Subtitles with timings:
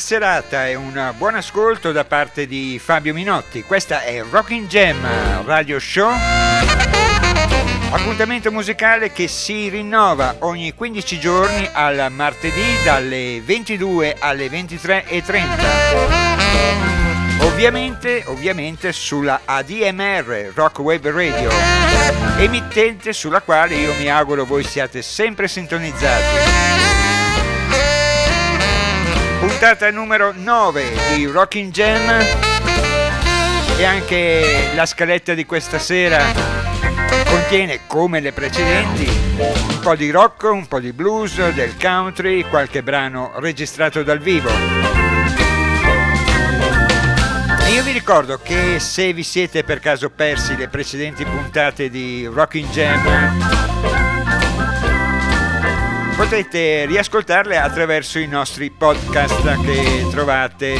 [0.00, 3.62] serata e un buon ascolto da parte di Fabio Minotti.
[3.62, 4.96] Questa è Rocking Jam
[5.44, 6.10] Radio Show.
[7.90, 17.42] Appuntamento musicale che si rinnova ogni 15 giorni al martedì dalle 22 alle 23.30.
[17.42, 21.50] Ovviamente, ovviamente sulla ADMR Rock Web Radio,
[22.38, 26.79] emittente sulla quale io mi auguro voi siate sempre sintonizzati
[29.60, 32.24] puntata numero 9 di Rocking Jam
[33.76, 36.24] e anche la scaletta di questa sera
[37.26, 42.82] contiene, come le precedenti, un po' di rock, un po' di blues, del country, qualche
[42.82, 44.48] brano registrato dal vivo.
[47.74, 52.70] Io vi ricordo che se vi siete per caso persi le precedenti puntate di Rocking
[52.70, 53.79] Jam
[56.20, 60.78] potete riascoltarle attraverso i nostri podcast che trovate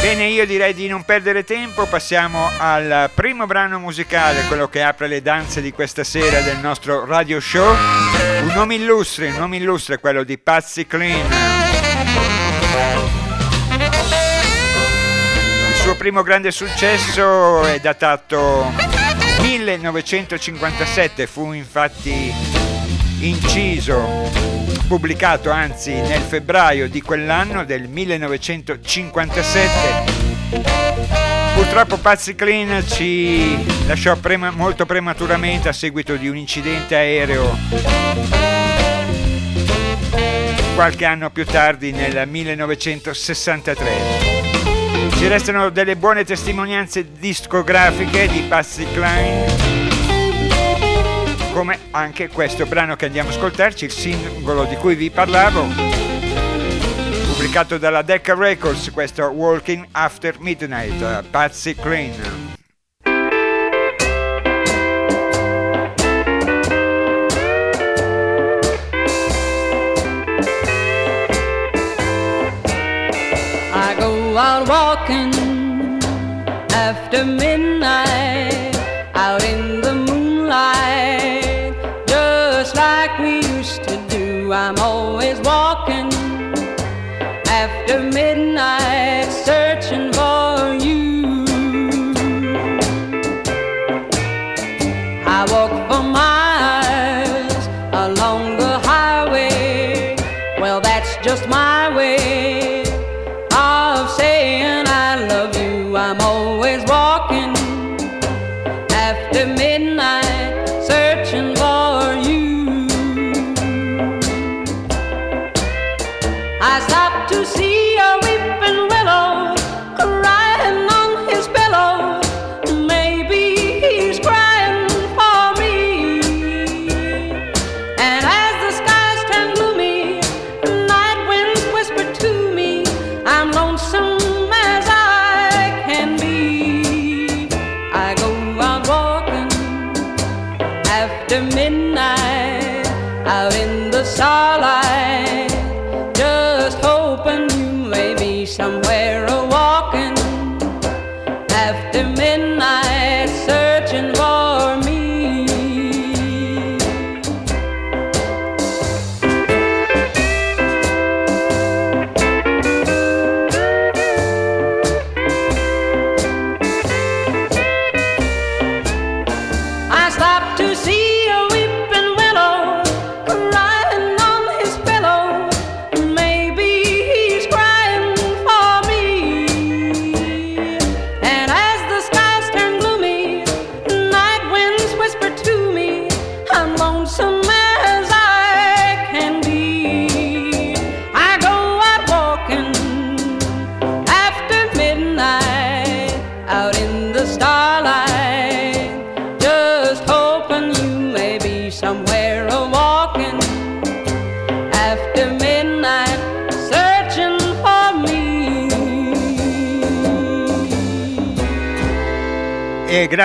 [0.07, 5.09] Bene, io direi di non perdere tempo, passiamo al primo brano musicale, quello che apre
[5.09, 7.75] le danze di questa sera del nostro radio show.
[8.43, 11.27] Un nome illustre, un nome illustre, quello di Patsy Clean.
[15.71, 18.73] Il suo primo grande successo è datato
[19.41, 22.33] 1957, fu infatti
[23.27, 24.31] inciso
[24.87, 30.25] pubblicato anzi nel febbraio di quell'anno del 1957.
[31.55, 37.59] Purtroppo Patsy Clean ci lasciò prema- molto prematuramente a seguito di un incidente aereo
[40.75, 43.91] qualche anno più tardi nel 1963.
[45.17, 49.86] Ci restano delle buone testimonianze discografiche di Patsy Cline
[51.57, 55.65] come anche questo brano che andiamo a ascoltarci, il singolo di cui vi parlavo,
[57.29, 62.13] pubblicato dalla Decca Records, questo Walking After Midnight, uh, Patsy Clean.
[74.39, 75.33] out walking
[76.75, 78.06] after midnight
[88.57, 89.26] midnight,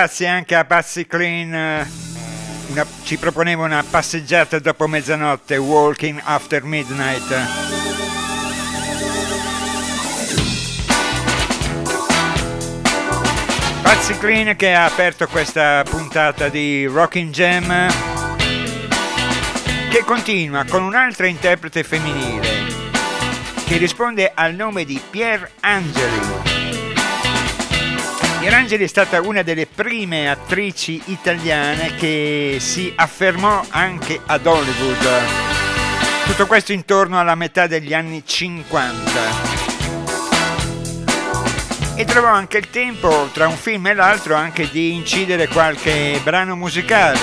[0.02, 1.86] grazie anche a Patsy Clean
[2.66, 7.22] una, ci proponeva una passeggiata dopo mezzanotte, Walking After Midnight.
[13.82, 17.86] Patsy Clean che ha aperto questa puntata di Rocking Jam
[19.88, 22.48] che continua con un'altra interprete femminile
[23.64, 26.41] che risponde al nome di Pier Angeli.
[28.42, 35.06] Pierangeli è stata una delle prime attrici italiane che si affermò anche ad Hollywood.
[36.26, 39.20] Tutto questo intorno alla metà degli anni 50.
[41.94, 46.56] E trovò anche il tempo, tra un film e l'altro, anche di incidere qualche brano
[46.56, 47.20] musicale.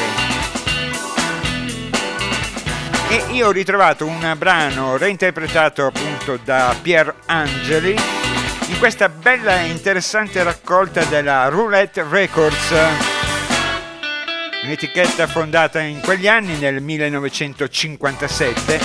[3.10, 8.19] E io ho ritrovato un brano reinterpretato appunto da Pier Angeli
[8.70, 12.74] in questa bella e interessante raccolta della Roulette Records,
[14.64, 18.80] un'etichetta fondata in quegli anni, nel 1957.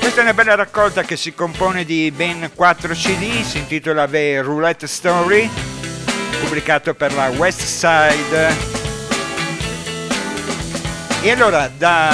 [0.00, 4.40] Questa è una bella raccolta che si compone di ben 4 CD, si intitola The
[4.40, 5.48] Roulette Story,
[6.40, 8.74] pubblicato per la West Side.
[11.22, 12.12] E allora da,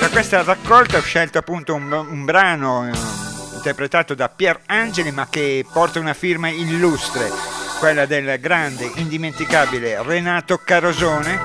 [0.00, 3.31] da questa raccolta ho scelto appunto un, un brano
[3.62, 7.30] interpretato da Pier Angeli ma che porta una firma illustre,
[7.78, 11.40] quella del grande, indimenticabile Renato Carosone.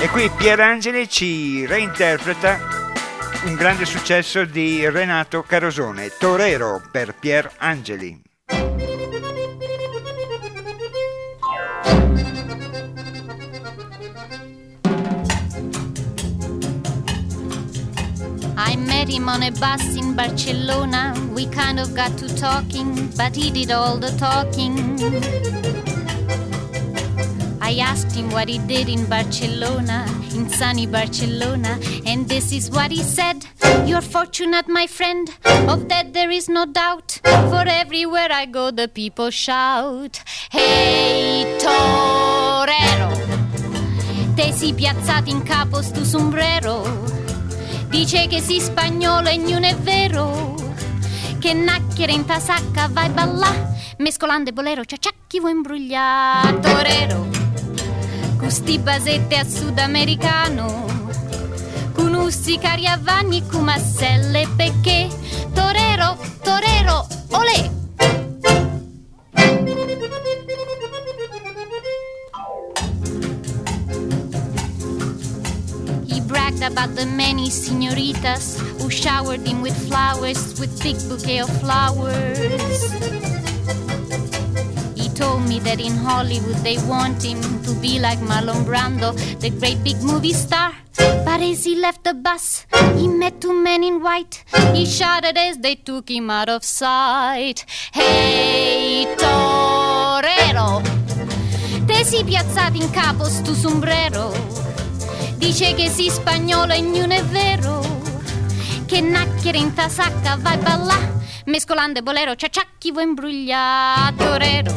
[0.00, 2.58] E qui Pier Angeli ci reinterpreta
[3.44, 8.25] un grande successo di Renato Carosone, Torero per Pier Angeli.
[19.08, 21.14] Him on a bus in Barcelona.
[21.34, 24.76] We kind of got to talking, but he did all the talking.
[27.60, 32.90] I asked him what he did in Barcelona, in sunny Barcelona, and this is what
[32.90, 33.44] he said.
[33.84, 37.20] You're fortunate, my friend, of that there is no doubt.
[37.24, 43.10] For everywhere I go, the people shout, Hey, torero!
[44.36, 47.15] Te si piazzati in capo stu sombrero.
[47.88, 50.54] Dice che si spagnolo e non è vero.
[51.38, 53.74] Che nacchiere in tasacca vai balla.
[53.98, 56.60] Mescolando bolero, ciacciacchi vuoi imbrugliare.
[56.60, 57.26] Torero,
[58.38, 60.84] custi basette a sudamericano.
[61.92, 65.08] Con ussi cariavani, cumasselle, perché
[65.54, 67.70] torero, torero, olè.
[76.62, 82.82] About the many senoritas who showered him with flowers, with big bouquet of flowers.
[84.94, 89.50] He told me that in Hollywood they want him to be like Marlon Brando, the
[89.50, 90.72] great big movie star.
[90.96, 94.44] But as he left the bus, he met two men in white.
[94.72, 97.64] He shouted as they took him out of sight.
[97.92, 100.82] Hey, torero!
[101.86, 104.55] Te si piazzati in capo stu sombrero
[105.46, 107.80] Dice che si spagnolo e non è vero.
[108.84, 110.98] Che nacchiere in tasacca vai balla.
[111.44, 114.16] Mescolando bolero, ciacciacchi vuoi imbrugliare.
[114.16, 114.74] Torero.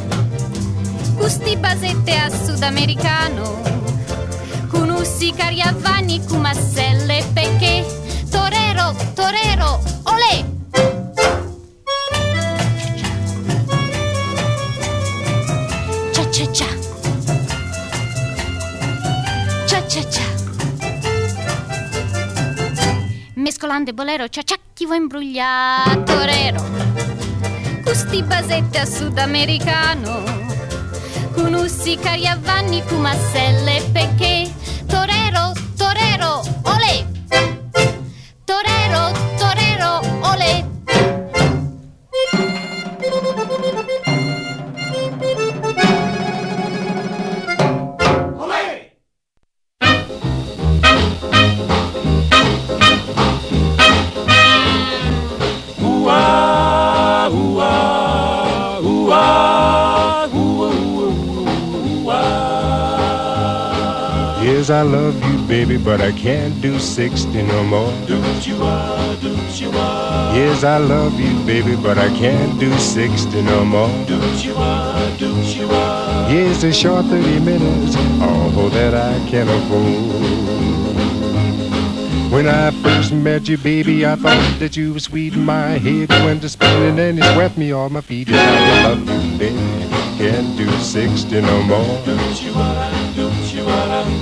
[1.15, 3.63] Gusti basette a sudamericano.
[4.67, 7.83] Con ussi cariavani, cumasselle, perché.
[8.29, 10.45] Torero, torero, olè.
[16.11, 16.67] Cia cia cia.
[19.65, 20.28] Cia cia cia.
[23.49, 26.63] Mescolando bolero, ciacciacchi vuoi imbrugliare torero.
[27.83, 30.23] Custi basette a sudamericano,
[31.33, 34.53] con ussi cariavanni, cumasselle, perché
[34.85, 37.03] torero, torero, olè.
[38.45, 40.68] Torero, torero, olè.
[64.69, 67.91] I love you, baby, but I can't do 60 no more.
[70.35, 73.89] Yes, I love you, baby, but I can't do 60 no more.
[76.29, 80.29] Yes, a short 30 minutes, all that I can afford.
[82.31, 85.35] When I first met you, baby, I thought that you were sweet.
[85.35, 88.29] My head went to spinning and it swept me off my feet.
[88.29, 89.55] And I love you, baby.
[90.19, 92.98] can't do 60 no more.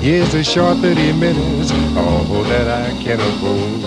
[0.02, 3.82] Here's a short 30 minutes, all that I can afford.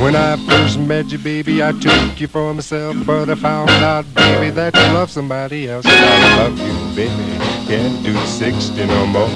[0.00, 4.04] When I first met you, baby, I took you for myself, but I found out,
[4.14, 5.86] baby, that you love somebody else.
[5.86, 9.28] And I love you, baby, can't do 60 no more.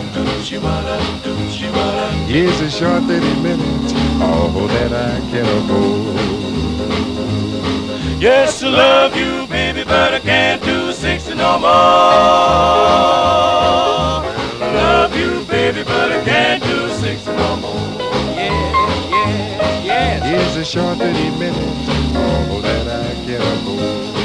[2.27, 6.17] Here's a short 30 minutes, all that I can afford.
[8.21, 13.19] Yes, I love you, baby, but I can't do 60 no more.
[15.79, 17.99] Love you, baby, but I can't do 60 no more.
[20.25, 24.19] Here's a short 30 minutes, all that I can afford.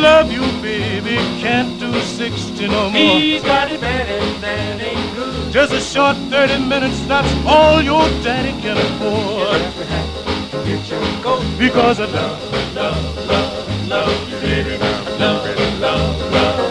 [0.00, 1.16] love you, baby.
[1.40, 3.00] Can't do 60 no more.
[3.00, 5.52] He's got it bad and that ain't good.
[5.52, 9.60] Just a short 30 minutes, that's all your daddy can afford.
[9.60, 11.44] Get hat, get your coat.
[11.58, 14.78] Because of love, love, love, love you, baby.
[14.78, 16.70] Love, love, love, love.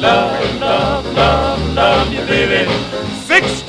[0.00, 2.70] Love, love, love, love you, baby.
[3.26, 3.60] Six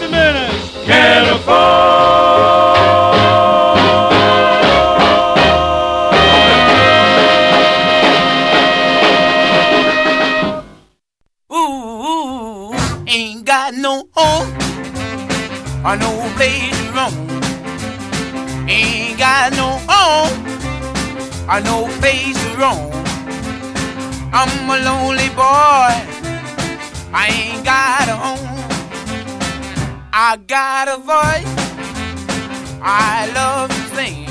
[21.52, 22.92] or no place to roam.
[24.32, 25.92] I'm a lonely boy.
[27.14, 28.48] I ain't got a home.
[30.14, 31.54] I got a voice.
[32.82, 34.28] I love to sing.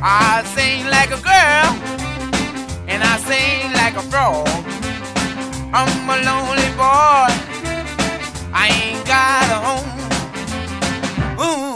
[0.00, 1.70] I sing like a girl
[2.86, 4.46] and I sing like a frog.
[5.74, 7.30] I'm a lonely boy.
[8.54, 10.00] I ain't got a home.
[11.36, 11.69] to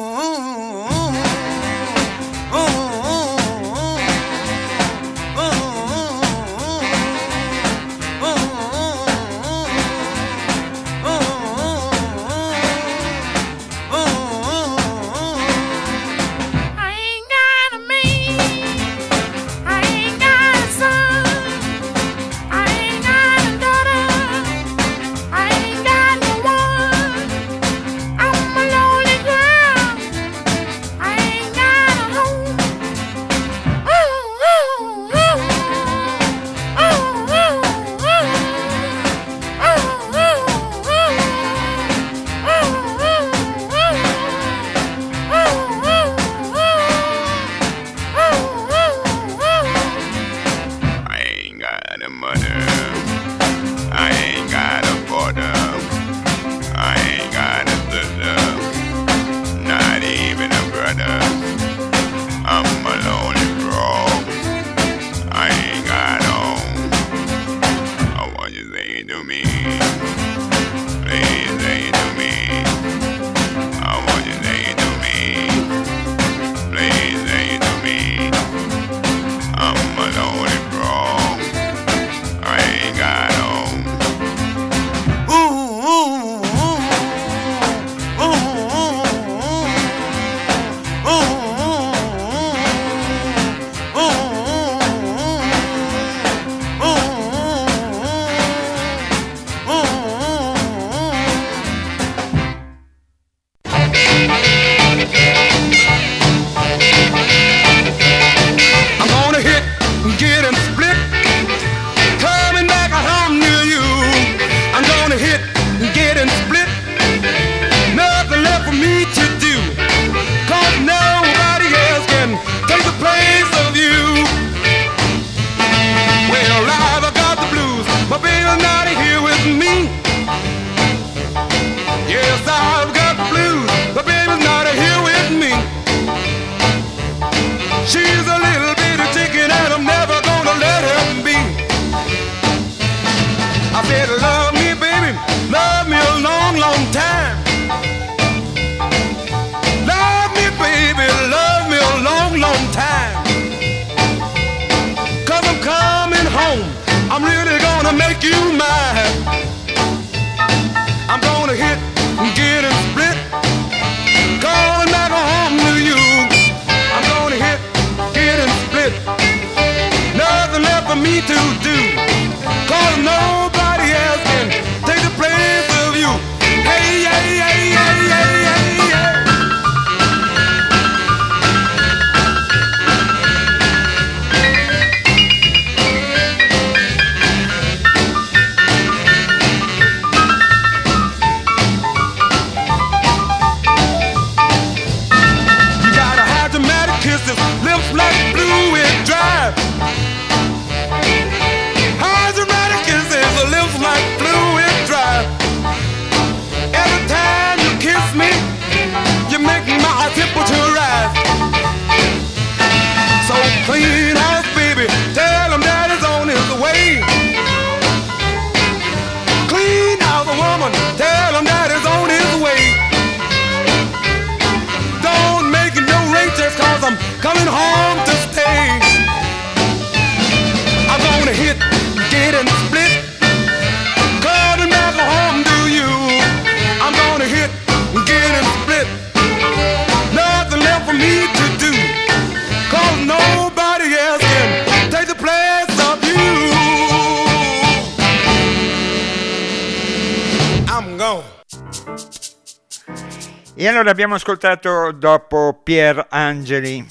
[253.84, 256.86] E allora abbiamo ascoltato dopo Pier Angeli.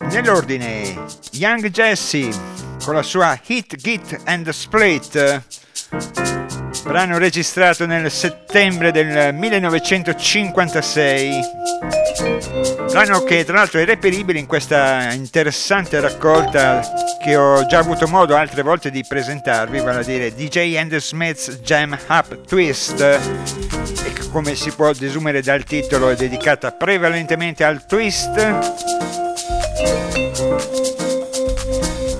[0.00, 2.28] Nell'ordine, Young Jesse
[2.84, 5.42] con la sua Hit, Git and Split,
[6.82, 11.40] brano registrato nel settembre del 1956,
[12.90, 16.82] brano che tra l'altro è reperibile in questa interessante raccolta
[17.24, 21.60] che ho già avuto modo altre volte di presentarvi, vale a dire DJ and Smith's
[21.60, 23.67] Jam Up Twist
[24.30, 28.32] come si può desumere dal titolo è dedicata prevalentemente al twist.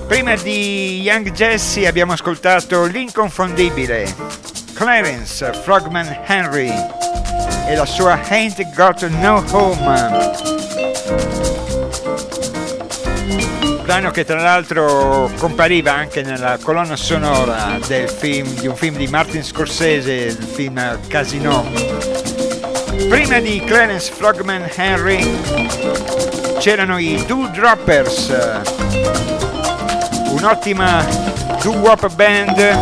[0.07, 4.13] Prima di Young Jesse abbiamo ascoltato l'inconfondibile
[4.73, 6.71] Clarence Frogman Henry
[7.67, 11.48] e la sua Ain't Got No Home.
[13.89, 19.43] Brano che tra l'altro compariva anche nella colonna sonora film, di un film di Martin
[19.43, 21.65] Scorsese, il film Casino.
[23.09, 25.39] Prima di Clarence Frogman Henry
[26.59, 28.31] c'erano i Do Droppers,
[30.33, 31.03] un'ottima
[31.63, 32.77] doo-wop band,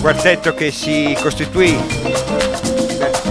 [0.00, 1.76] quartetto che si costituì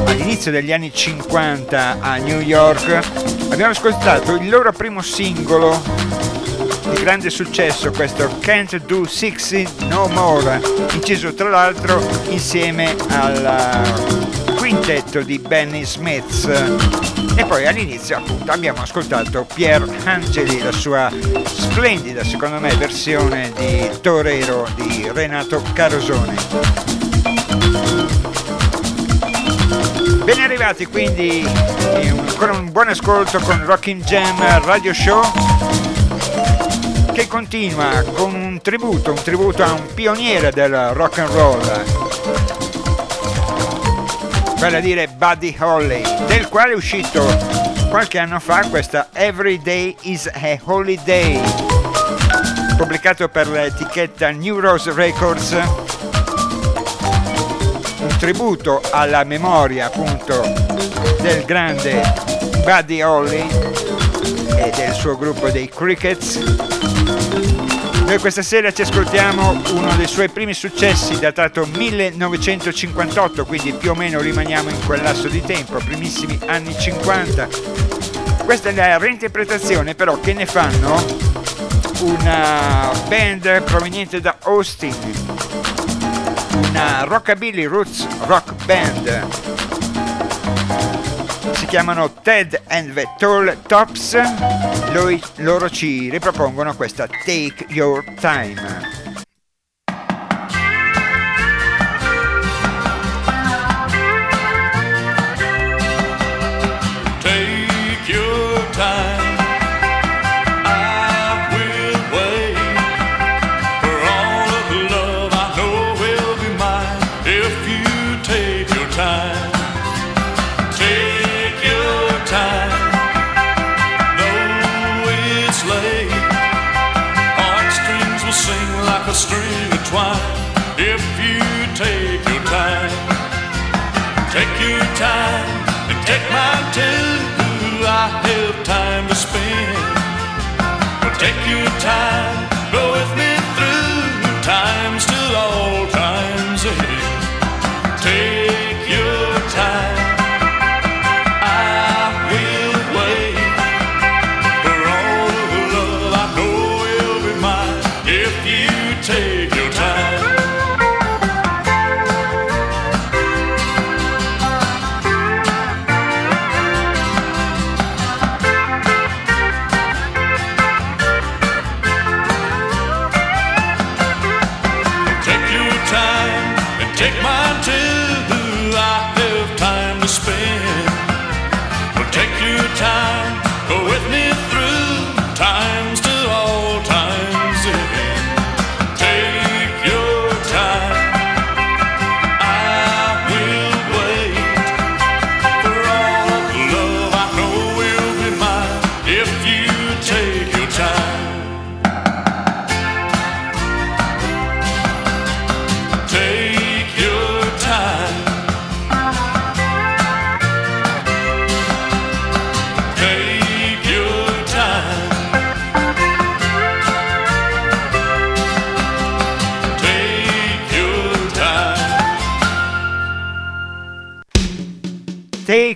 [0.06, 3.33] all'inizio degli anni 50 a New York.
[3.54, 5.80] Abbiamo ascoltato il loro primo singolo
[6.90, 10.60] di grande successo, questo Can't Do 60 No More,
[10.92, 16.48] inciso tra l'altro insieme al quintetto di Benny Smith.
[17.36, 21.12] E poi all'inizio appunto abbiamo ascoltato Pier Angeli, la sua
[21.46, 26.34] splendida secondo me versione di Torero di Renato Carosone.
[30.24, 35.22] Ben arrivati quindi ancora un buon ascolto con Rockin' Jam Radio Show
[37.14, 41.84] che continua con un tributo, un tributo a un pioniere del rock and roll,
[44.58, 47.24] vale a dire Buddy Holly, del quale è uscito
[47.90, 51.40] qualche anno fa questa Every Day is a Holiday,
[52.78, 55.56] pubblicato per l'etichetta New Rose Records,
[58.24, 60.42] tributo alla memoria appunto
[61.20, 62.02] del grande
[62.64, 63.46] Buddy Holly
[64.56, 66.38] e del suo gruppo dei Crickets.
[68.06, 73.94] Noi questa sera ci ascoltiamo uno dei suoi primi successi datato 1958, quindi più o
[73.94, 77.50] meno rimaniamo in quel lasso di tempo, primissimi anni 50.
[78.46, 80.96] Questa è la reinterpretazione però che ne fanno
[82.00, 84.96] una band proveniente da Austin,
[86.70, 89.28] una rockabilly roots rock band.
[91.56, 94.18] Si chiamano Ted and the Tall Tops.
[95.38, 99.13] Loro ci ripropongono questa Take Your Time.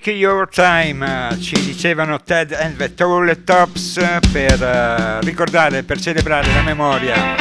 [0.08, 5.84] Take your time, eh, ci dicevano Ted and the Tall Tops eh, per eh, ricordare,
[5.84, 7.36] per celebrare la memoria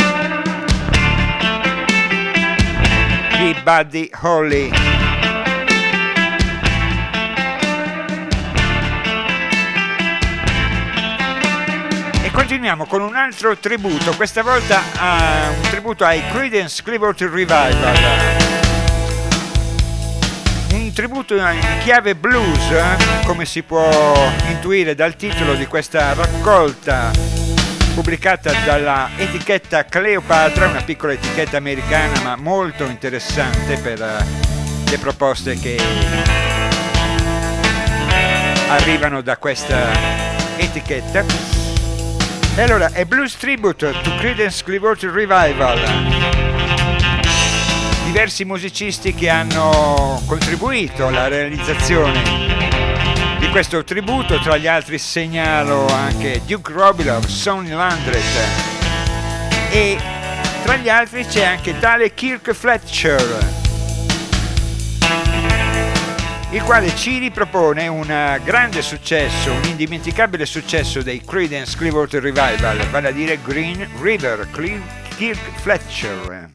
[3.38, 4.70] di Buddy Holly.
[12.24, 14.82] E continuiamo con un altro tributo, questa volta
[15.56, 18.45] un tributo ai Creedence Clearwater Revival
[20.96, 24.16] tributo in chiave blues, eh, come si può
[24.48, 27.10] intuire dal titolo di questa raccolta
[27.94, 34.24] pubblicata dalla etichetta Cleopatra, una piccola etichetta americana ma molto interessante per eh,
[34.90, 35.78] le proposte che
[38.68, 39.90] arrivano da questa
[40.56, 41.24] etichetta.
[42.56, 46.15] E allora è Blues Tribute to Creedence Clearwater Revival
[48.16, 52.22] diversi musicisti che hanno contribuito alla realizzazione
[53.38, 58.22] di questo tributo, tra gli altri segnalo anche Duke Robilov, Sonny Landret
[59.70, 59.98] e
[60.64, 63.48] tra gli altri c'è anche tale Kirk Fletcher,
[66.52, 73.08] il quale ci ripropone un grande successo, un indimenticabile successo dei Creedence Clearwater Revival, vale
[73.08, 76.54] a dire Green River, Kirk Fletcher.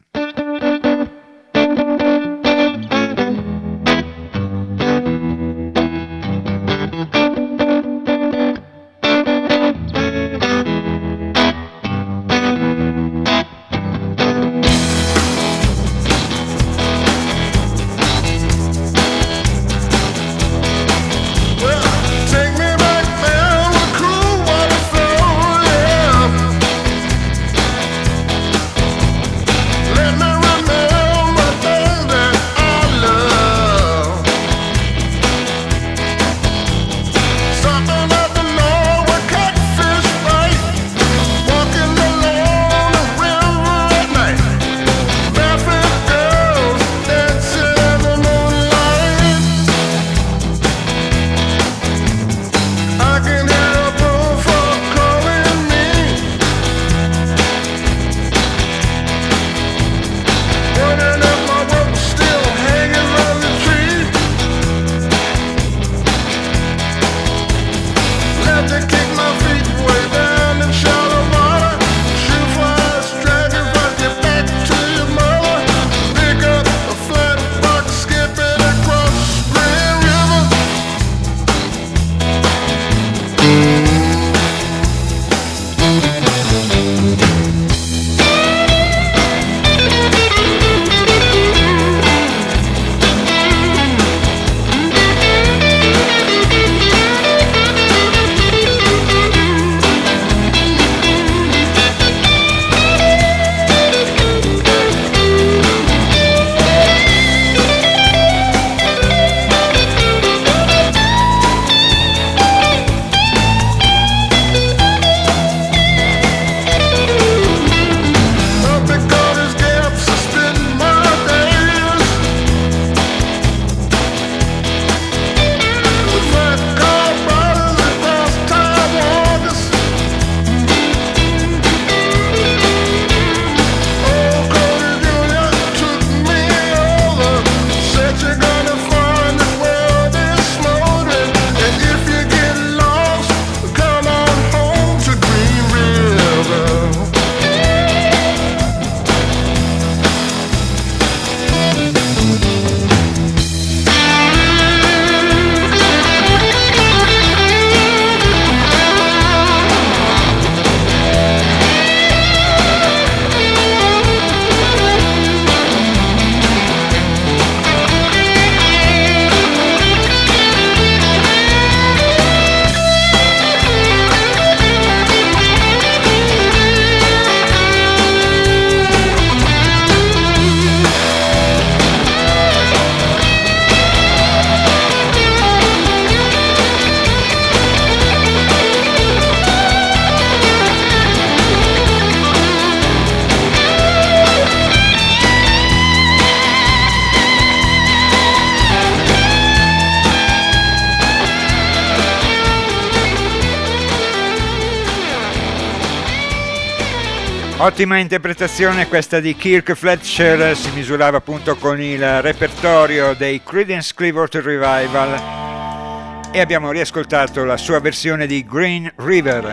[207.62, 214.42] Ottima interpretazione questa di Kirk Fletcher, si misurava appunto con il repertorio dei Creedence Clearwater
[214.42, 219.44] Revival e abbiamo riascoltato la sua versione di Green River.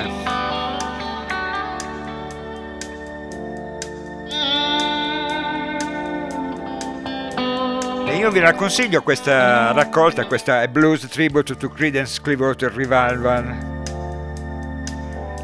[8.07, 13.78] E io vi consiglio questa raccolta, questa Blues Tribute to Creedence Clearwater Revival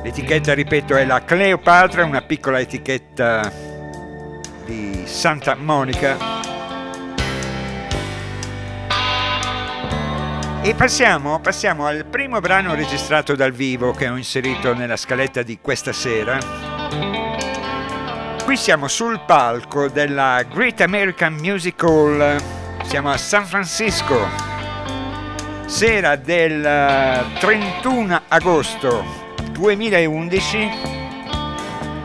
[0.05, 3.51] L'etichetta, ripeto, è la Cleopatra, una piccola etichetta
[4.63, 6.15] di Santa Monica.
[10.61, 15.57] E passiamo, passiamo al primo brano registrato dal vivo che ho inserito nella scaletta di
[15.59, 16.37] questa sera.
[18.43, 22.37] Qui siamo sul palco della Great American Music Hall,
[22.83, 24.19] siamo a San Francisco,
[25.65, 26.61] sera del
[27.39, 29.23] 31 agosto
[29.55, 30.69] 2011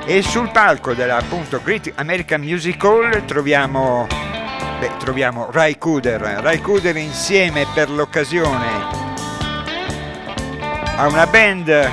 [0.06, 4.06] e sul palco della appunto Great American Music Hall troviamo,
[4.78, 8.98] beh, troviamo Ray Cooder, Ray Cooder insieme per l'occasione
[10.96, 11.90] a una band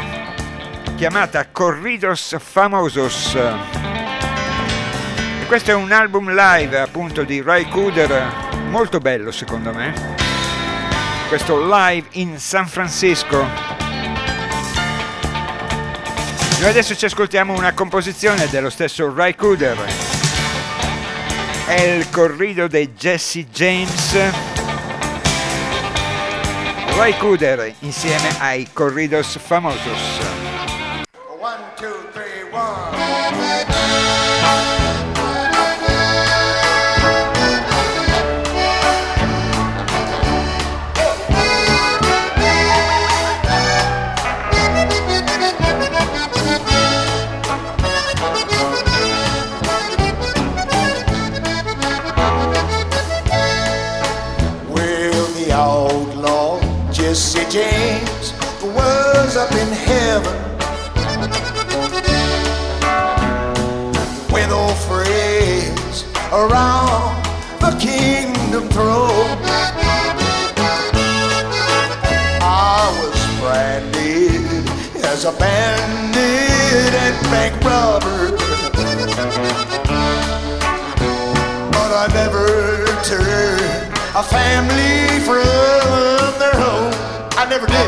[0.95, 3.35] chiamata Corridos Famosos.
[5.41, 9.91] E questo è un album live appunto di Ray Cooder molto bello secondo me.
[11.27, 13.86] Questo live in San Francisco
[16.59, 19.77] noi adesso ci ascoltiamo una composizione dello stesso Ray Cooder.
[21.67, 24.17] È il corrido dei Jesse James.
[26.95, 30.19] Ray Cooder insieme ai Corridos Famosos.
[31.39, 32.96] One, two, three, one.
[66.37, 67.17] Around
[67.59, 69.39] the kingdom throne.
[72.39, 74.45] I was branded
[75.03, 78.37] as a bandit and bank robber.
[81.73, 86.93] But I never turned a family from their home.
[87.33, 87.87] I never did.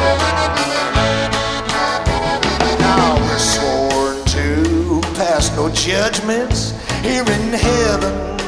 [2.79, 8.38] Now we're sworn to pass no judgments here in heaven.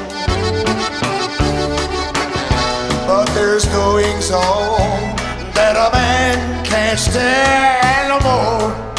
[3.34, 5.16] There's goings on
[5.54, 8.91] that a man can't stand no more.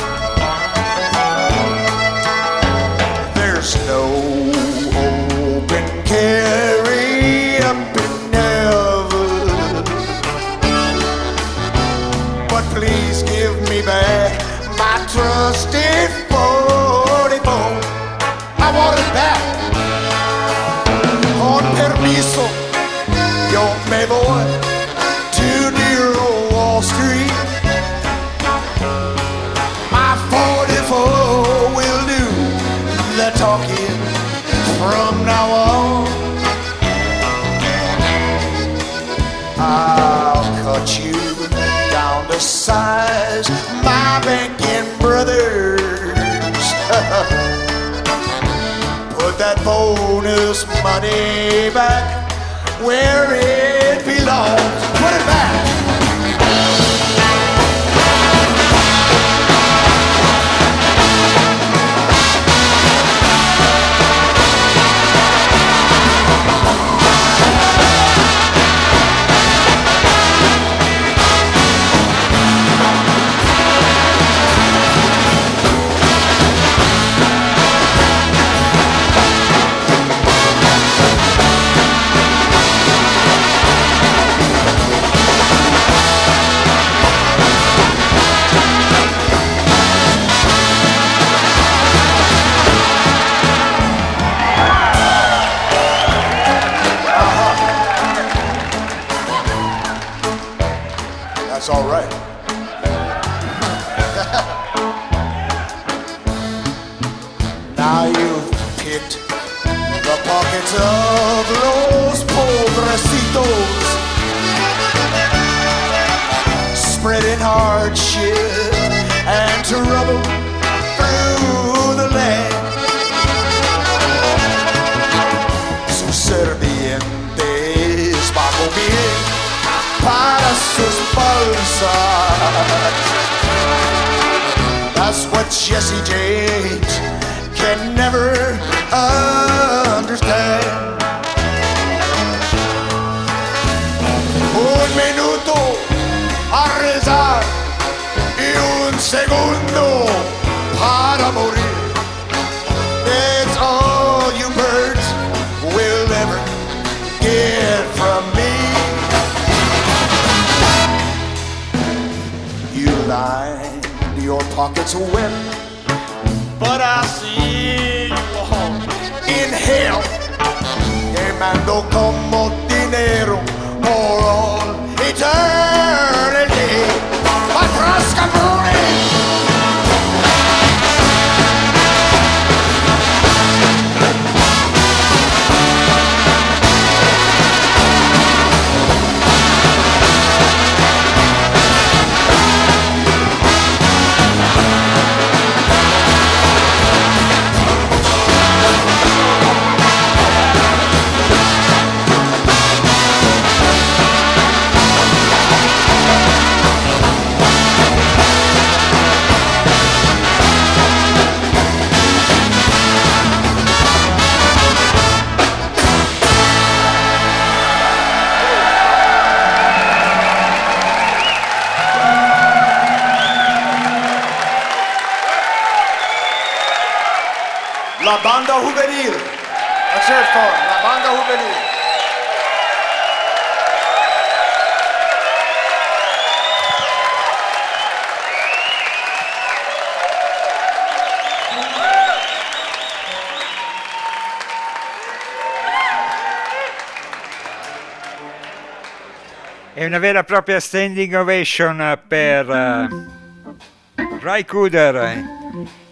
[249.93, 255.22] Una vera e propria standing ovation per uh, Ray Cooder.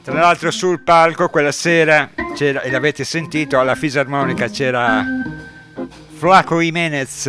[0.02, 5.04] Tra l'altro sul palco quella sera c'era, e l'avete sentito, alla fisarmonica c'era
[6.16, 7.26] Flaco Jimenez.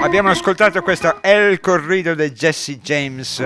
[0.00, 3.44] Abbiamo ascoltato questo El Corrido di Jesse James.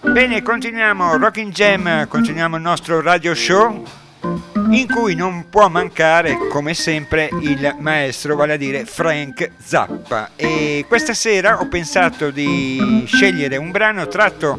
[0.00, 3.84] Bene, continuiamo Rocking Jam, continuiamo il nostro radio show
[4.80, 10.30] in cui non può mancare, come sempre, il maestro, vale a dire Frank Zappa.
[10.34, 14.58] E questa sera ho pensato di scegliere un brano tratto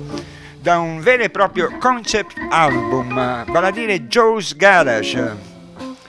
[0.61, 3.13] da un vero e proprio concept album,
[3.45, 5.53] vale a dire Joe's Garage.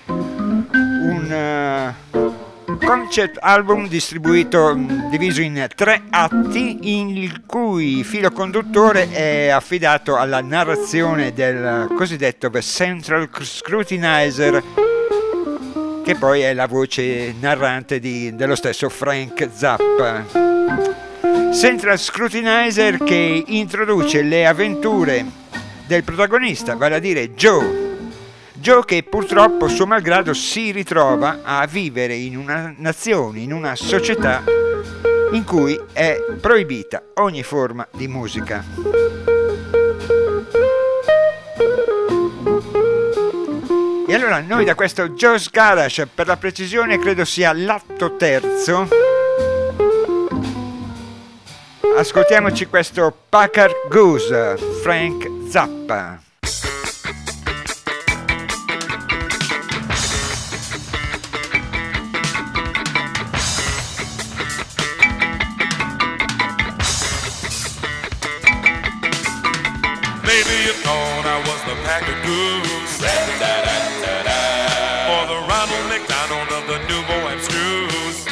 [0.07, 2.36] Un uh,
[2.79, 10.17] concept album distribuito, mh, diviso in tre atti, in il cui filo conduttore è affidato
[10.17, 14.63] alla narrazione del cosiddetto The Central Scrutinizer,
[16.03, 20.25] che poi è la voce narrante di- dello stesso Frank Zappa.
[21.53, 25.25] Central Scrutinizer che introduce le avventure
[25.87, 27.86] del protagonista, vale a dire Joe.
[28.59, 34.43] Joe che purtroppo suo malgrado si ritrova a vivere in una nazione, in una società
[35.33, 38.65] in cui è proibita ogni forma di musica.
[44.09, 48.89] E allora noi da questo Joe's Garage, per la precisione credo sia l'atto terzo,
[51.97, 56.26] ascoltiamoci questo Packard Goose, Frank Zappa.
[71.97, 73.01] Pack of goose.
[75.09, 78.27] Or the Ronald McDonald of the Nouveau Abstruse.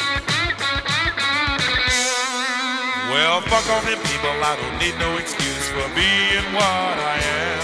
[3.09, 7.63] Well, fuck all them people, I don't need no excuse for being what I am.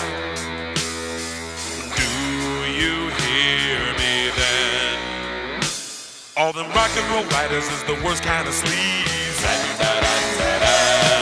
[1.93, 2.11] Do
[2.81, 4.97] you hear me then?
[6.37, 9.41] All them rock and roll writers is the worst kind of sleaze.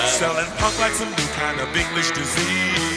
[0.07, 2.88] Selling punk like some new kind of English disease.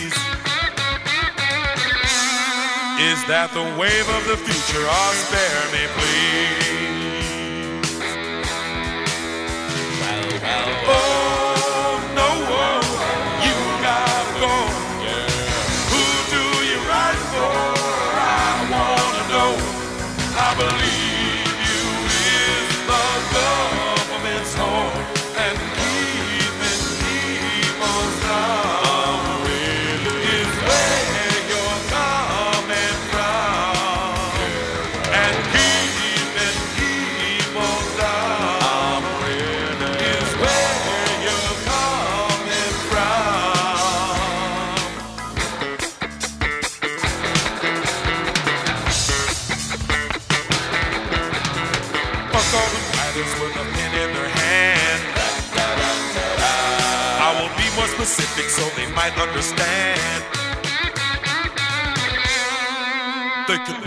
[3.11, 4.87] Is that the wave of the future?
[4.87, 6.82] Oh, spare me, please.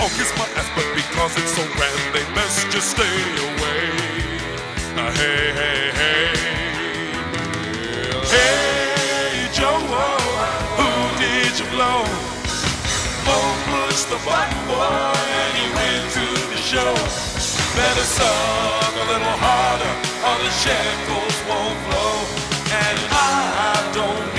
[0.05, 3.09] Can kiss my ass, but because it's so grand, they best just stay
[3.41, 3.89] away.
[4.93, 6.29] Uh, hey, hey, hey.
[8.29, 9.81] Hey, Joe,
[10.77, 12.05] who did you blow?
[13.33, 15.09] Oh, push the button, boy,
[15.41, 16.93] and he went to the show.
[17.73, 22.13] Better suck a little harder, or the shackles won't flow.
[22.77, 24.34] And I don't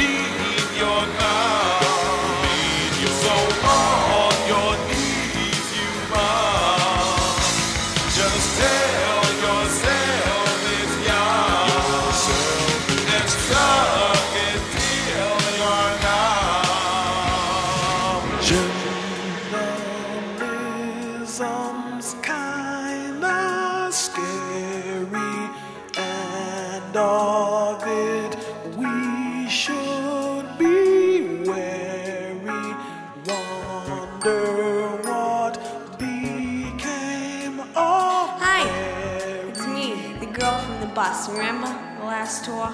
[41.29, 41.67] Remember
[41.99, 42.71] the last tour?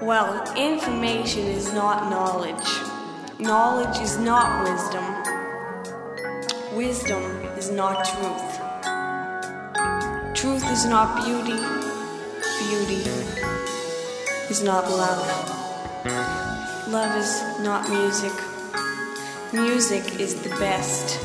[0.00, 2.68] Well, information is not knowledge.
[3.40, 5.04] Knowledge is not wisdom.
[6.76, 7.22] Wisdom
[7.58, 8.50] is not truth.
[10.32, 11.58] Truth is not beauty.
[12.68, 13.02] Beauty
[14.48, 15.26] is not love.
[16.88, 18.32] Love is not music.
[19.52, 21.18] Music is the best.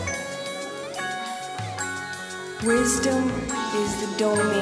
[2.66, 3.30] Wisdom
[3.76, 4.57] is the domain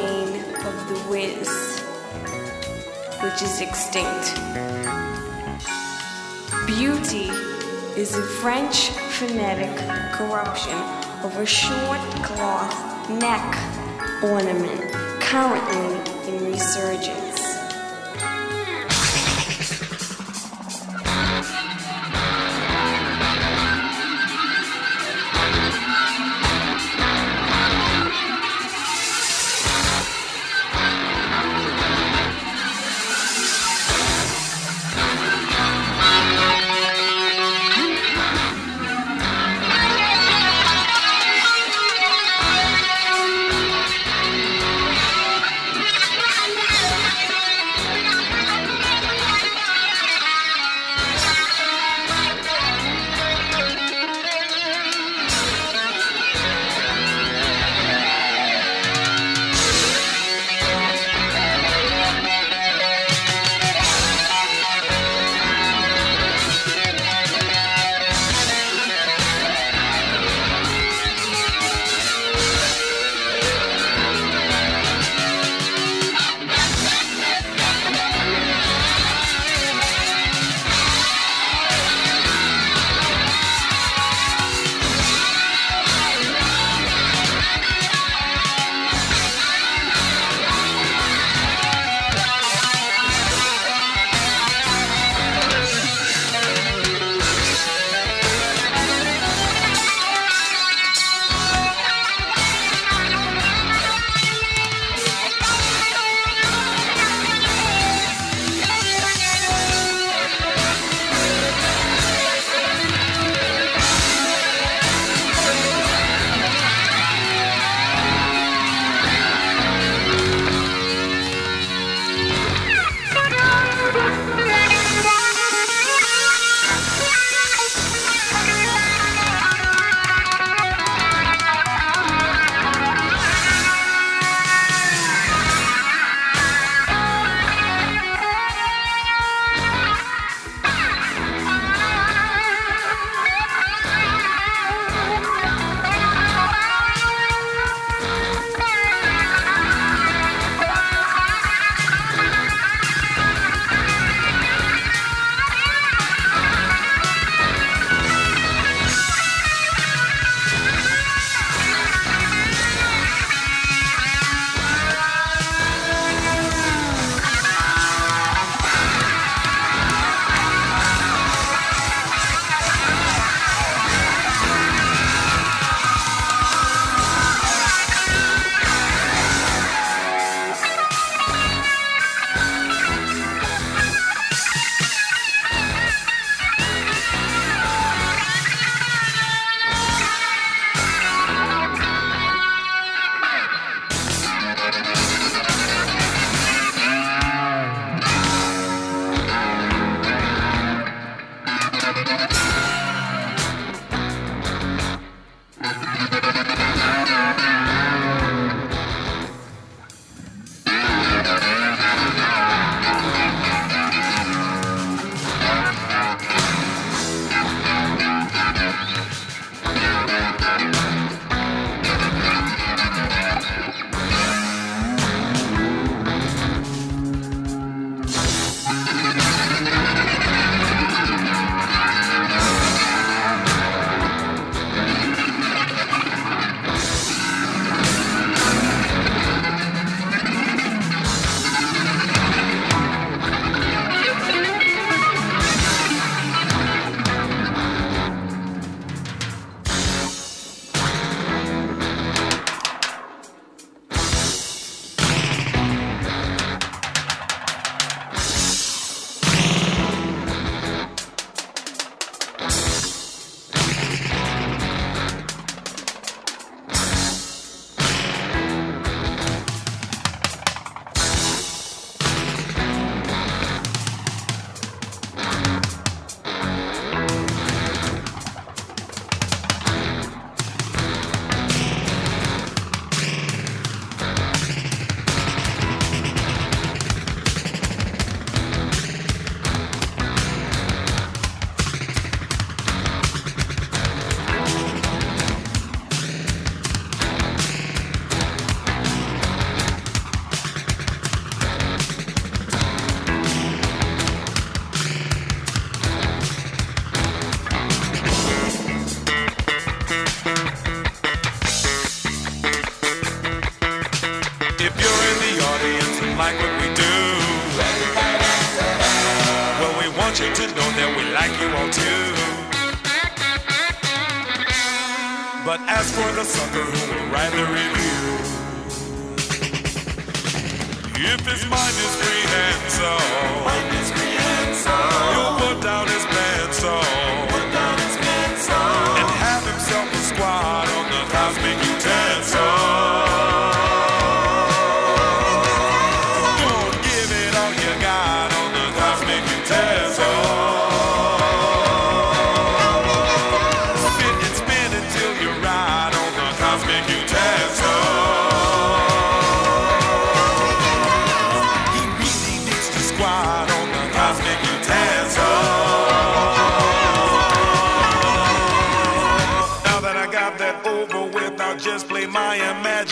[1.26, 1.80] whiz,
[3.23, 4.36] which is extinct.
[6.67, 7.30] Beauty
[7.99, 9.76] is a French phonetic
[10.13, 10.78] corruption
[11.23, 17.24] of a short cloth neck ornament currently in resurgence.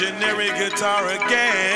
[0.04, 1.73] Imaginary guitar again.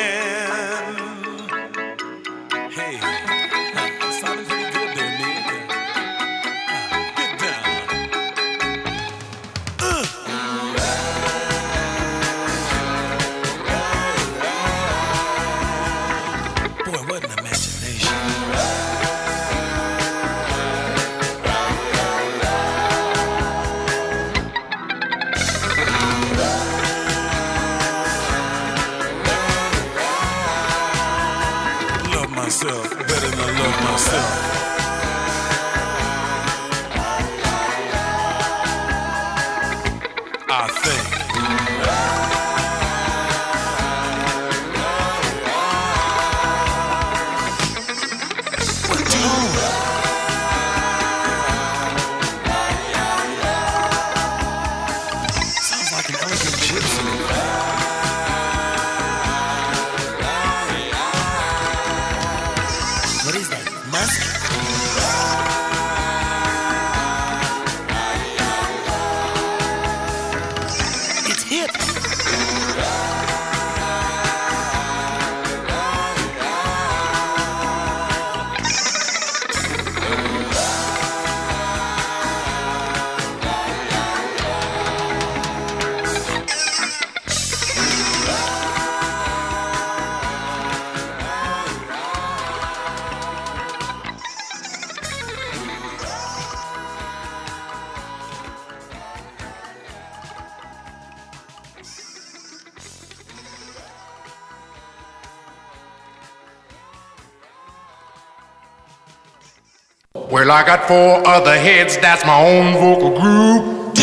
[110.68, 113.96] Got four other heads, that's my own vocal group.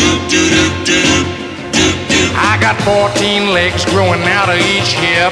[2.33, 5.29] I got 14 legs growing out of each hip.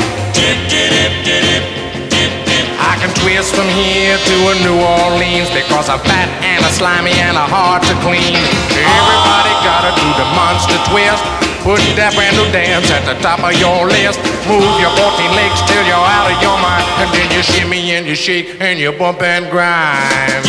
[2.78, 7.18] I can twist from here to a New Orleans because I'm fat and a slimy
[7.18, 8.38] and a hard to clean.
[8.78, 11.43] Everybody gotta do the monster twist.
[11.64, 14.20] Put that brand new dance at the top of your list.
[14.52, 16.84] Move your 14 legs till you're out of your mind.
[17.00, 20.44] And then you shimmy and you shake and you bump and grind.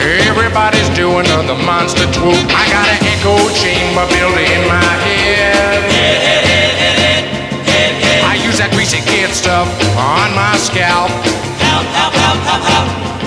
[0.00, 2.40] Everybody's doing the monster swoop.
[2.48, 5.84] I got an echo chamber built in my head.
[8.24, 11.12] I use that greasy kid stuff on my scalp.
[11.60, 13.17] I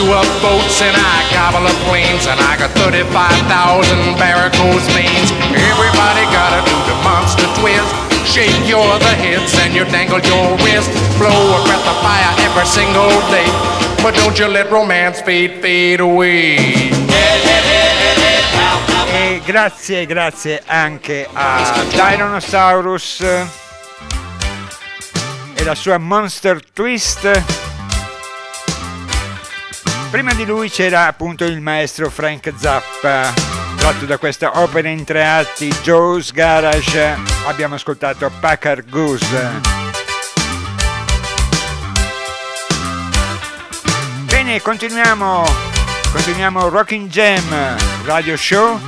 [0.00, 5.28] chew up boats and I gobble up planes and I got 35,000 varicose veins.
[5.52, 7.92] Everybody gotta do the monster twist.
[8.24, 10.88] Shake your other hips and you dangle your wrist.
[11.18, 13.48] Blow a breath of fire every single day.
[14.02, 16.90] But don't you let romance fade, fade away.
[19.12, 23.20] E grazie, grazie anche a Tyrannosaurus
[25.54, 27.59] e la sua Monster Twist.
[30.10, 33.32] Prima di lui c'era appunto il maestro Frank Zappa,
[33.76, 39.50] tratto da questa opera in tre atti, Joe's Garage, abbiamo ascoltato Packard Goose.
[44.24, 45.44] Bene, continuiamo,
[46.12, 48.80] continuiamo Rocking Jam Radio Show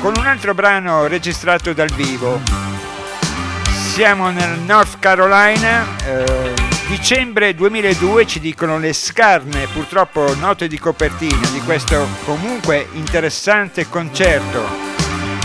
[0.00, 2.71] con un altro brano registrato dal vivo.
[3.92, 6.54] Siamo nel North Carolina, eh,
[6.88, 14.66] dicembre 2002 ci dicono le scarne, purtroppo note di copertina di questo comunque interessante concerto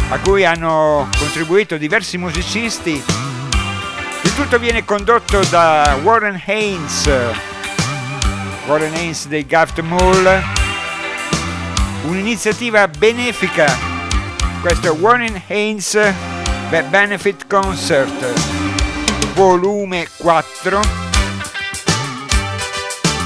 [0.09, 2.91] a cui hanno contribuito diversi musicisti.
[4.21, 7.11] Il tutto viene condotto da Warren Haynes,
[8.65, 10.41] Warren Haynes dei Gaft Mall,
[12.03, 13.65] un'iniziativa benefica
[14.61, 16.36] questo Warren Haynes
[16.69, 18.25] The Benefit Concert
[19.33, 20.81] volume 4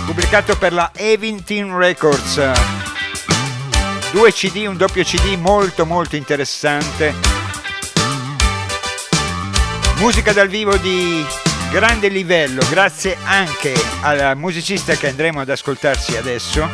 [0.06, 2.40] pubblicato per la Eventin Records.
[4.12, 7.16] Due cd un doppio cd molto molto interessante.
[9.98, 11.26] Musica dal vivo di
[11.72, 16.70] grande livello grazie anche al musicista che andremo ad ascoltarsi adesso.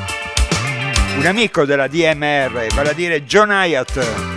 [1.16, 4.37] Un amico della DMR vale a dire John Hyatt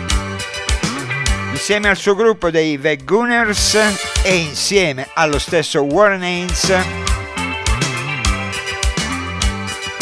[1.53, 3.75] insieme al suo gruppo dei The Gunners
[4.23, 6.75] e insieme allo stesso Warren Haynes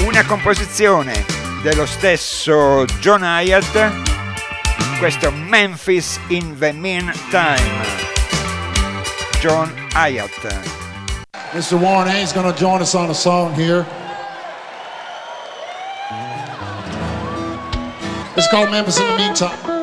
[0.06, 1.24] una composizione
[1.62, 3.90] dello stesso John Hyatt
[4.98, 7.86] questo Memphis in the Meantime
[9.40, 10.76] John Hyatt
[11.54, 11.78] Mr.
[11.80, 13.86] Warren Haynes to join us on a song here.
[18.36, 19.77] It's called Memphis in the Meantime.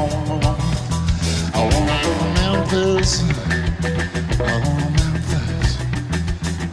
[0.00, 3.22] I wanna go to Memphis.
[4.40, 5.70] I wanna Memphis.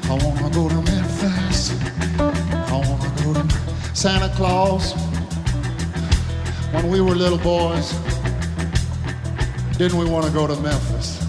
[0.10, 1.60] I wanna go to Memphis.
[2.20, 3.44] I wanna go to
[3.94, 4.94] Santa Claus.
[6.72, 7.94] When we were little boys,
[9.78, 11.20] didn't we want to go to Memphis?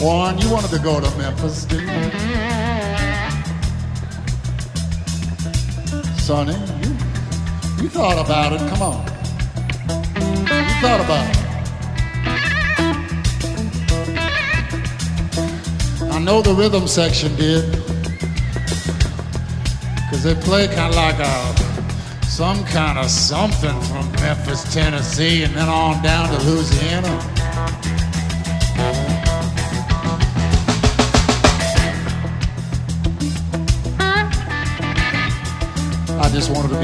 [0.00, 2.10] Warren, you wanted to go to Memphis, didn't you?
[6.18, 6.56] Sonny,
[7.88, 8.60] you, thought about it.
[8.68, 9.04] Come on.
[10.42, 11.38] You thought about it.
[16.12, 17.70] I know the rhythm section did.
[19.94, 25.54] Because they play kind of like a, some kind of something from Memphis, Tennessee, and
[25.54, 27.27] then on down to Louisiana.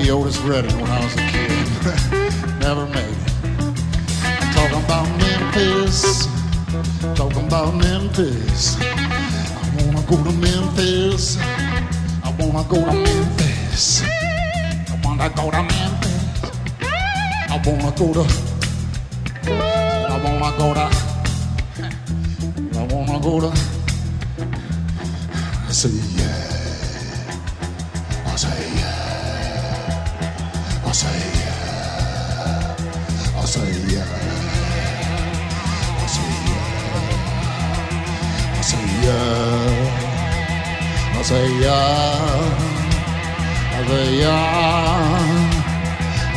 [0.05, 1.50] Be Otis Redding when I was a kid.
[2.61, 3.32] Never made it.
[4.52, 6.26] Talking about Memphis.
[7.14, 8.76] Talking about Memphis.
[8.80, 8.82] I
[9.78, 11.38] wanna go to Memphis.
[11.40, 14.02] I wanna go to Memphis.
[14.02, 16.52] I wanna go to Memphis.
[17.48, 18.24] I wanna go to.
[19.48, 20.86] I wanna go to.
[22.78, 23.74] I wanna go to.
[41.35, 41.80] Azia,
[43.80, 44.39] Azia,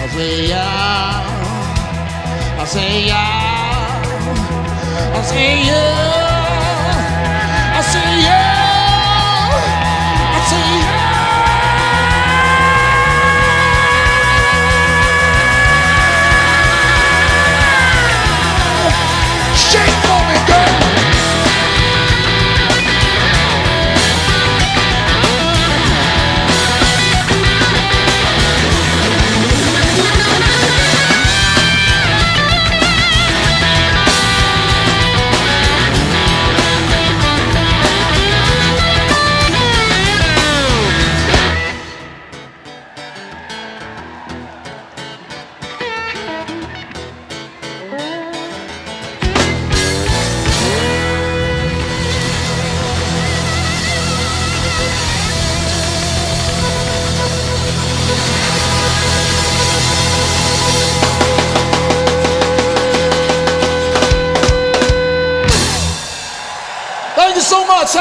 [0.03, 0.65] Azia,
[2.57, 3.17] I
[5.17, 5.83] Azia,
[7.77, 8.56] Azia.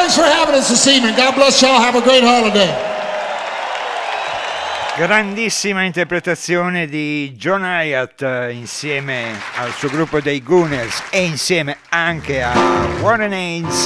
[0.06, 1.16] Thanks for having us this evening.
[1.16, 1.80] God bless y'all.
[1.80, 2.72] Have a great holiday.
[4.96, 12.40] Grandissima interpretazione di John Hyatt eh, insieme al suo gruppo dei Gooners e insieme anche
[12.40, 12.52] a
[13.00, 13.84] Warren Haynes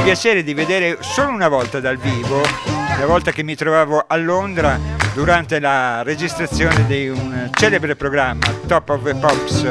[0.00, 2.40] il piacere di vedere solo una volta dal vivo,
[2.98, 4.78] la volta che mi trovavo a Londra
[5.12, 9.68] durante la registrazione di un celebre programma, Top of the Pops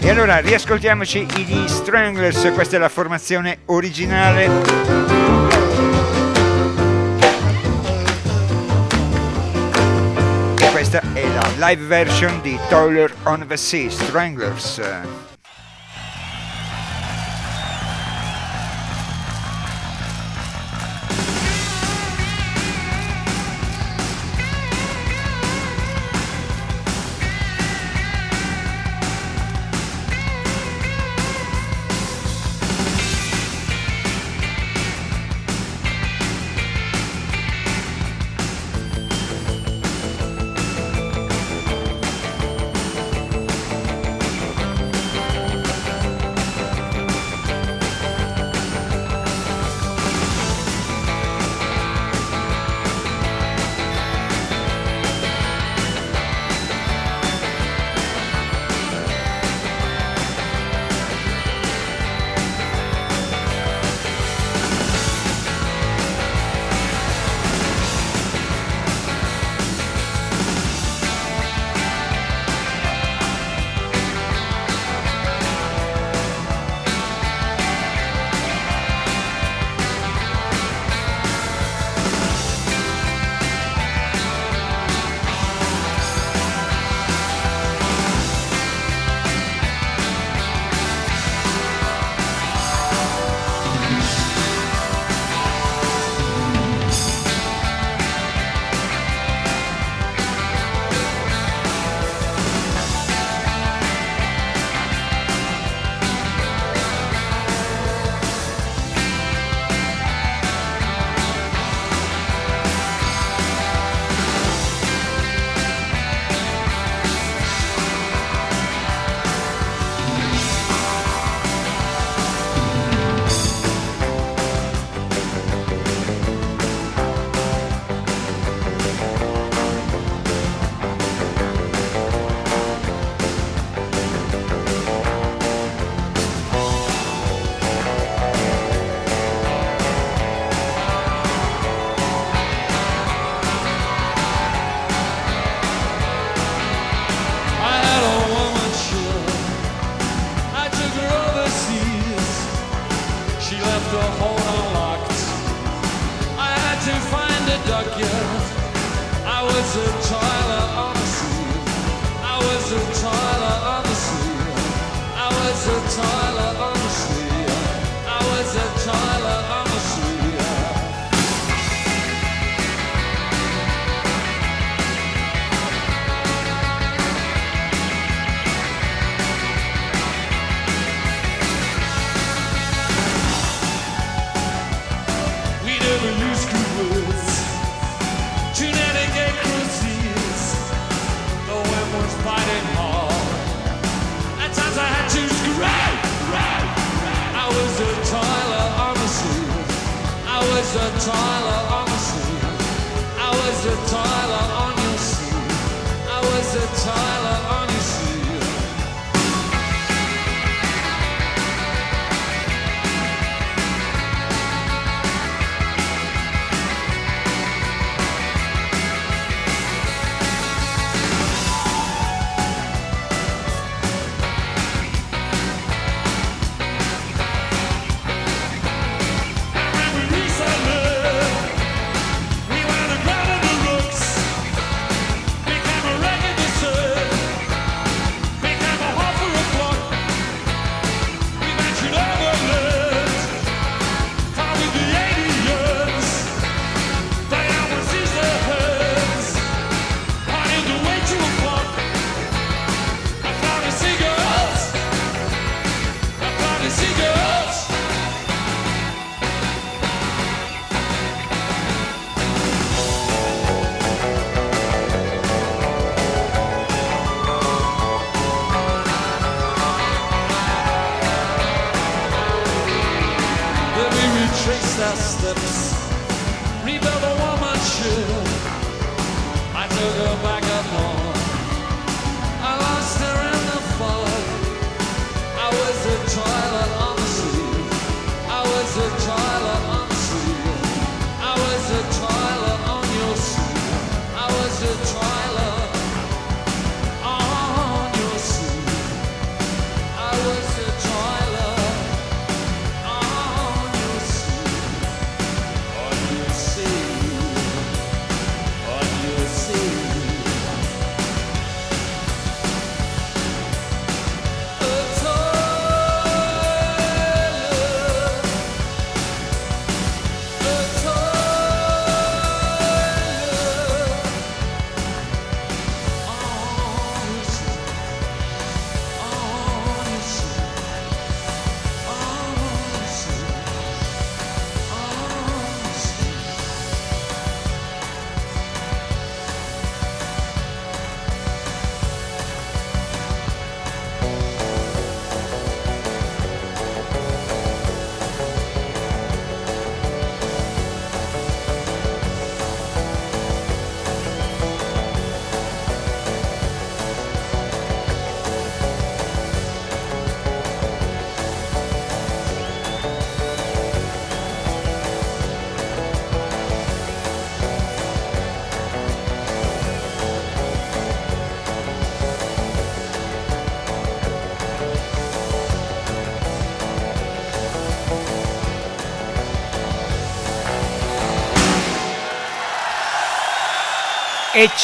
[0.00, 5.51] E allora riascoltiamoci gli Stranglers, questa è la formazione originale.
[10.92, 15.31] Questa è la live version di Toiler on the Sea, Stranglers.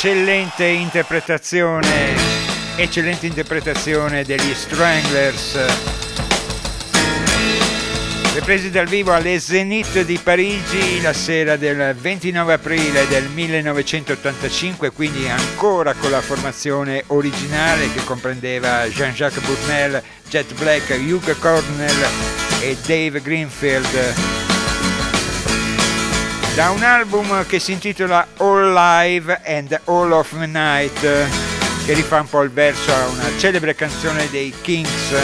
[0.00, 2.14] Eccellente interpretazione,
[2.76, 5.58] eccellente interpretazione degli Stranglers.
[8.32, 15.28] Ripresi dal vivo alle Zenith di Parigi la sera del 29 aprile del 1985, quindi
[15.28, 22.06] ancora con la formazione originale che comprendeva Jean-Jacques Bournel, Jet Black, Hugh Cornell
[22.60, 24.37] e Dave Greenfield
[26.58, 31.00] da un album che si intitola All Live and All of the Night,
[31.86, 35.14] che rifà un po' il verso a una celebre canzone dei Kings.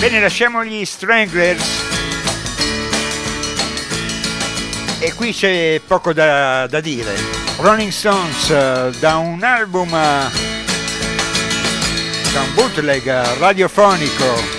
[0.00, 1.64] Bene, lasciamo gli Stranglers.
[4.98, 7.14] E qui c'è poco da, da dire.
[7.58, 10.28] Rolling Stones, eh, da un album, eh,
[12.32, 14.51] da un bootleg radiofonico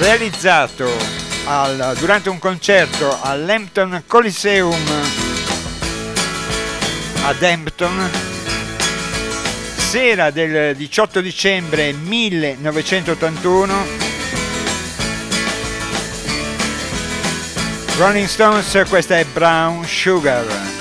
[0.00, 0.90] realizzato
[1.44, 4.74] al- durante un concerto all'Hampton Coliseum
[7.24, 8.10] ad Hampton
[9.76, 13.74] sera del 18 dicembre 1981
[17.98, 20.79] Rolling Stones questa è Brown Sugar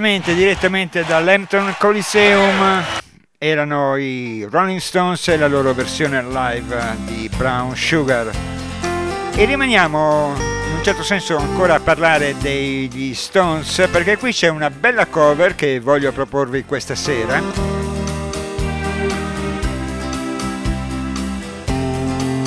[0.00, 2.82] Direttamente, direttamente dall'Hampton Coliseum
[3.36, 8.30] erano i Rolling Stones e la loro versione live di Brown Sugar.
[9.34, 14.70] E rimaniamo in un certo senso ancora a parlare degli Stones perché qui c'è una
[14.70, 17.42] bella cover che voglio proporvi questa sera.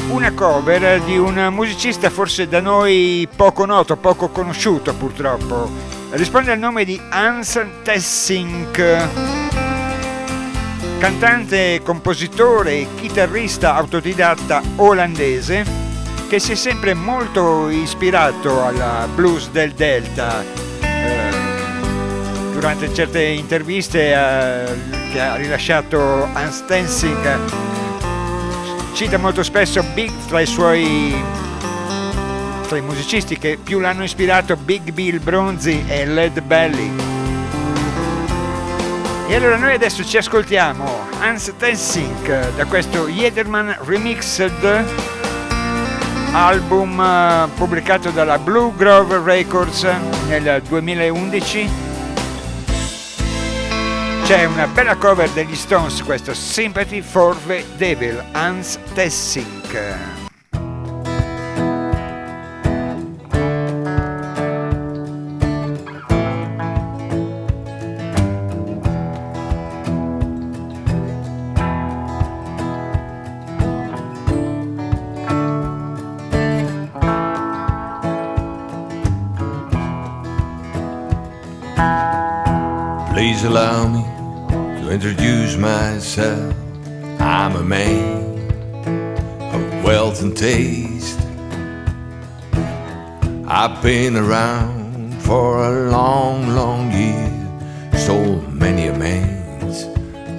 [0.07, 5.93] Una cover di un musicista forse da noi poco noto, poco conosciuto purtroppo.
[6.15, 9.07] Risponde al nome di Hans Tessink
[10.99, 15.65] cantante, compositore e chitarrista autodidatta olandese
[16.30, 20.44] che si è sempre molto ispirato alla blues del Delta.
[20.81, 21.31] Eh,
[22.53, 24.65] durante certe interviste eh,
[25.11, 27.72] che ha rilasciato Hans Tensing
[28.94, 31.15] cita molto spesso Big tra i suoi
[32.75, 36.91] i musicisti che più l'hanno ispirato Big Bill Bronzi e Led Belly.
[39.27, 45.11] E allora noi adesso ci ascoltiamo Hans Tensink da questo Jederman Remixed
[46.33, 49.83] album eh, pubblicato dalla Blue Grove Records
[50.27, 51.69] nel 2011.
[54.23, 60.12] C'è una bella cover degli Stones, questo Sympathy for the Devil, Hans Tessink.
[90.44, 91.22] Taste.
[93.48, 97.32] I've been around for a long, long year.
[97.98, 99.84] Stole many a man's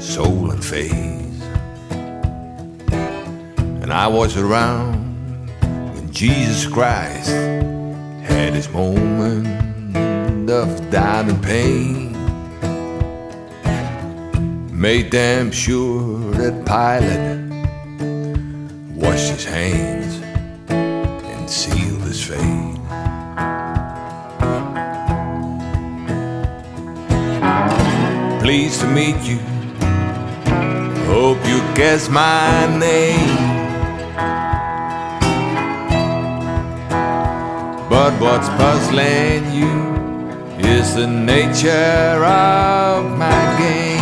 [0.05, 1.41] soul and face.
[3.83, 5.49] And I was around
[5.95, 7.31] when Jesus Christ
[8.29, 9.47] had his moment
[10.51, 12.13] of doubt and pain
[14.71, 17.44] made damn sure that Pilate
[19.05, 20.15] washed his hands
[20.71, 22.75] and sealed his fate.
[28.41, 29.39] Pleased to meet you.
[31.13, 33.55] Hope you guess my name.
[37.91, 39.75] But what's puzzling you
[40.59, 43.94] is the nature of my game.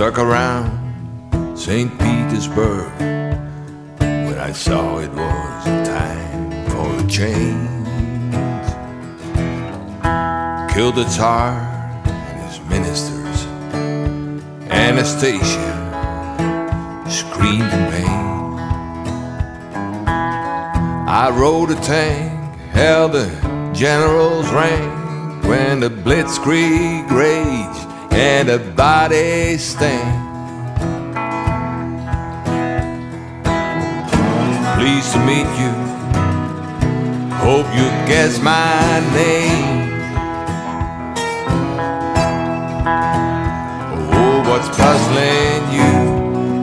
[0.00, 1.90] Stuck around St.
[1.98, 2.90] Petersburg
[3.98, 7.68] when I saw it was a time for a change.
[10.72, 11.52] Killed the Tsar
[12.06, 13.44] and his ministers.
[14.70, 15.70] Anastasia
[17.06, 18.58] screamed in pain.
[21.10, 23.28] I rode a tank, held the
[23.74, 27.79] general's rank when the blitzkrieg raged
[28.12, 30.04] and a body stank.
[34.78, 35.72] Pleased to meet you.
[37.46, 39.90] Hope you guess my name.
[44.12, 46.10] Oh, what's puzzling you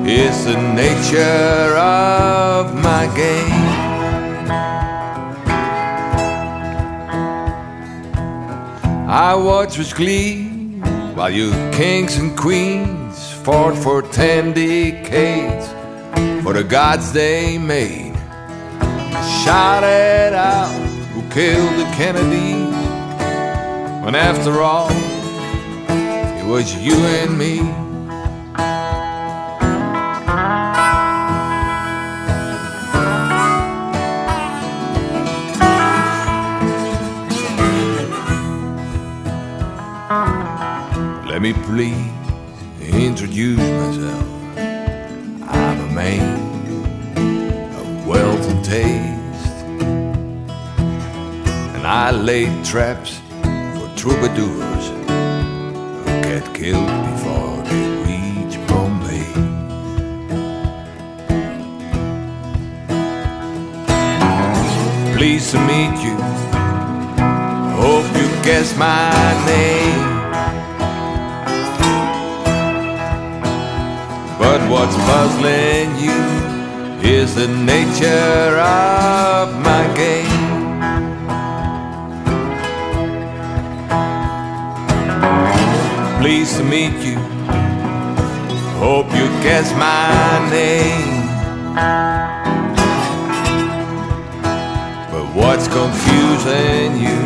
[0.10, 3.88] is the nature of my game.
[9.10, 10.47] I watch with glee
[11.18, 15.68] while you kings and queens fought for ten decades
[16.44, 18.14] for the gods they made.
[19.44, 20.70] Shouted out
[21.14, 22.70] who killed the Kennedys
[24.06, 27.87] when after all it was you and me.
[41.48, 42.12] Me please
[42.82, 44.28] introduce myself.
[45.48, 46.40] I'm a man
[47.80, 49.56] of wealth and taste,
[51.76, 53.22] and I lay traps
[53.78, 54.86] for troubadours
[56.04, 59.28] who get killed before they reach Bombay.
[65.16, 66.18] Pleased to meet you.
[67.82, 70.07] Hope you guess my name.
[74.70, 76.22] What's puzzling you
[77.02, 80.48] is the nature of my game.
[86.22, 87.18] Pleased to meet you.
[88.80, 91.28] Hope you guess my name.
[95.12, 97.20] But what's confusing you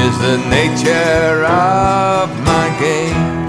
[0.00, 3.41] is the nature of my game.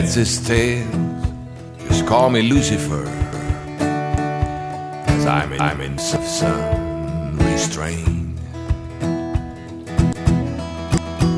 [0.00, 1.26] Heads, his tails,
[1.88, 3.04] just call me Lucifer,
[5.06, 8.38] as I'm in, I'm in some restraint.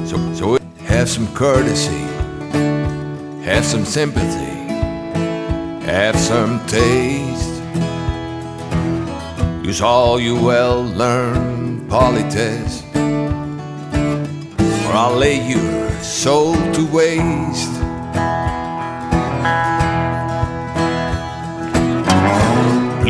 [0.08, 2.04] So, so have some courtesy,
[3.42, 4.54] have some sympathy,
[5.84, 7.50] have some taste.
[9.64, 12.84] Use all you well learned politesse,
[14.86, 17.71] or I'll lay your soul to waste.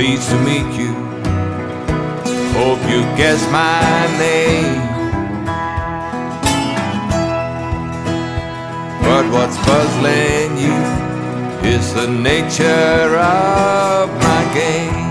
[0.03, 0.93] Pleased to meet you.
[2.59, 4.83] Hope you guess my name.
[9.01, 10.77] But what's puzzling you
[11.70, 15.02] is the nature of my game.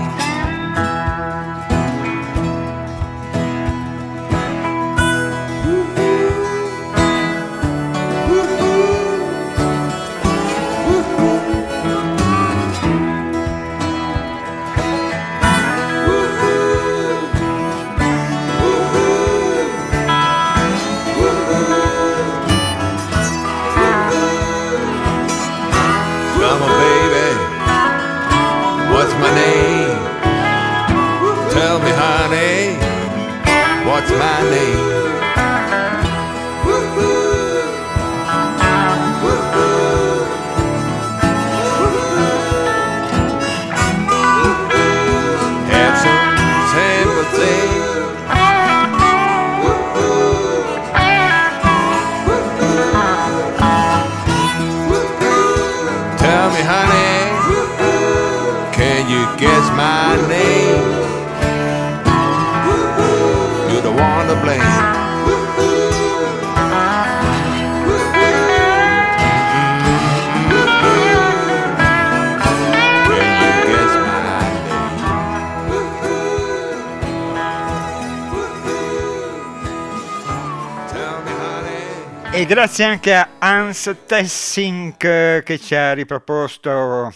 [82.52, 87.10] Grazie anche a Hans Tessink eh, che ci ha riproposto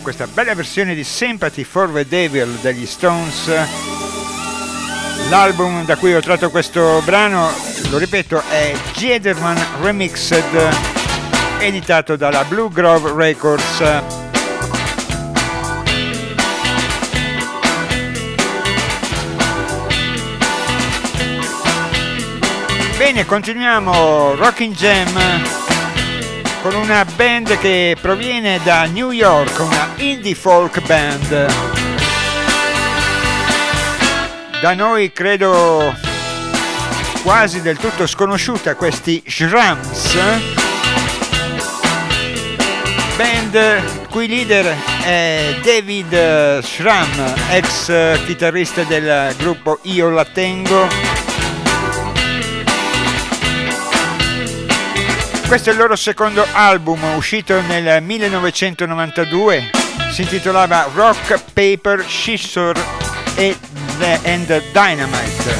[0.00, 3.50] questa bella versione di Sympathy for the Devil degli Stones.
[5.28, 7.50] L'album da cui ho tratto questo brano,
[7.90, 10.44] lo ripeto, è Giederman Remixed,
[11.58, 14.23] editato dalla Blue Grove Records.
[23.14, 25.08] Bene, continuiamo Rocking Jam
[26.62, 31.46] con una band che proviene da New York, una indie folk band.
[34.60, 35.94] Da noi credo
[37.22, 40.16] quasi del tutto sconosciuta questi Shrams.
[43.14, 51.33] Band cui leader è David Shram, ex chitarrista del gruppo Io La Tengo.
[55.54, 59.70] Questo è il loro secondo album uscito nel 1992,
[60.10, 62.76] si intitolava Rock, Paper, Scissor
[63.36, 63.56] e
[63.98, 65.54] The and Dynamite.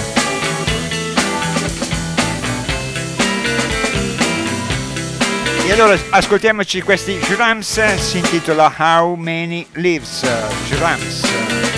[5.65, 10.27] E allora ascoltiamoci questi Shrams, si intitola How Many Lives?
[10.67, 11.74] Shrams.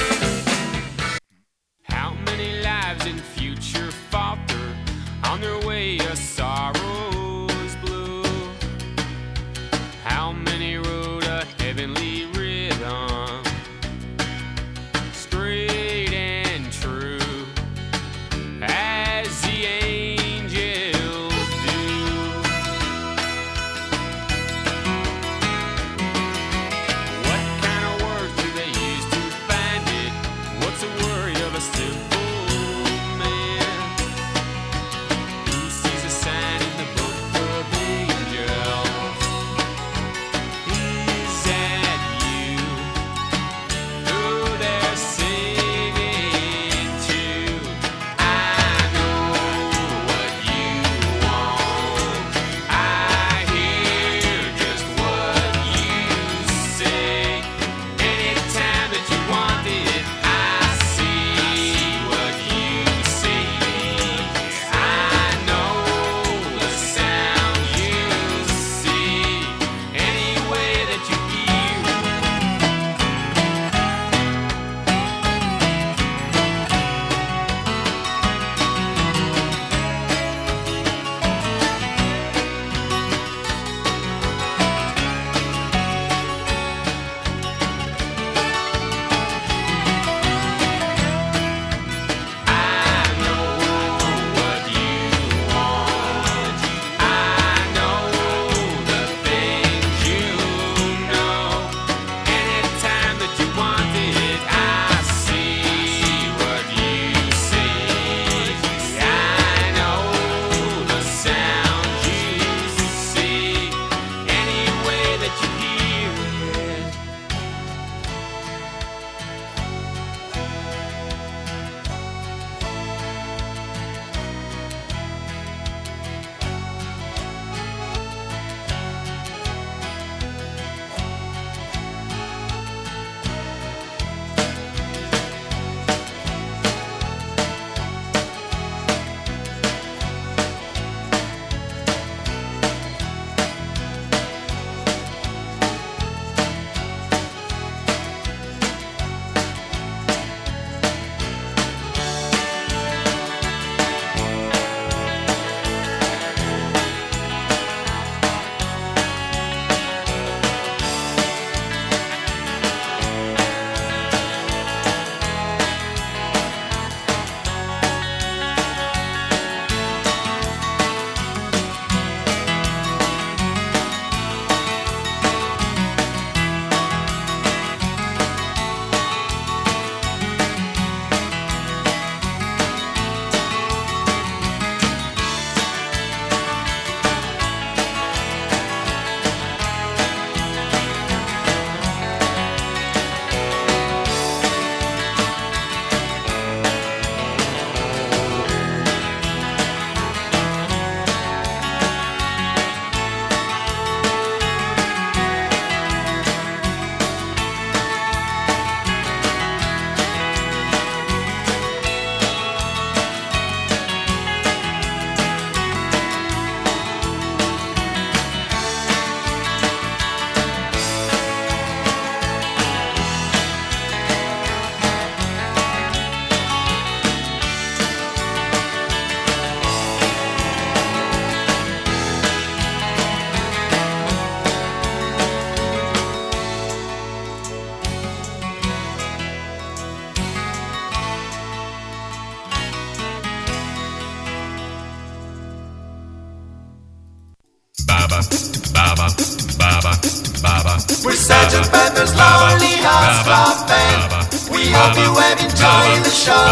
[254.76, 256.44] Hope you have enjoyed the show.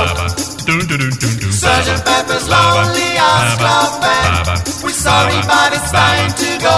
[1.53, 4.65] Sergeant Pepper's Lonely Hearts Club Band.
[4.83, 6.73] We're sorry, but it's time to go.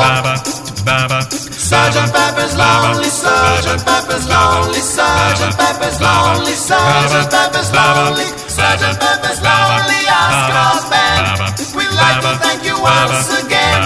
[1.66, 10.02] Sergeant Pepper's Lonely, Sergeant Pepper's Lonely, Sergeant Pepper's Lonely, Sergeant Pepper's Lonely, Sergeant Pepper's Lonely
[10.06, 11.26] Hearts Club Band.
[11.74, 13.82] We'd like to thank you once again.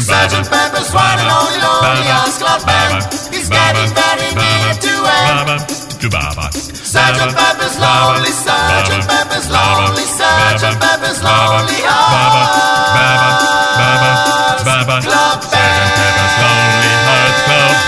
[0.00, 1.28] Sergeant Pepper's one and
[8.12, 11.80] Lonely, Sergeant Pepper's Lonely, Sergeant Pepper's Lonely
[17.06, 17.80] Hearts Club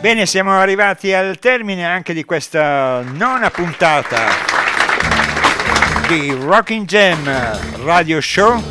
[0.00, 4.20] Bene, siamo arrivati al termine anche di questa nona puntata
[6.06, 7.28] di Rocking Jam
[7.84, 8.62] Radio Show.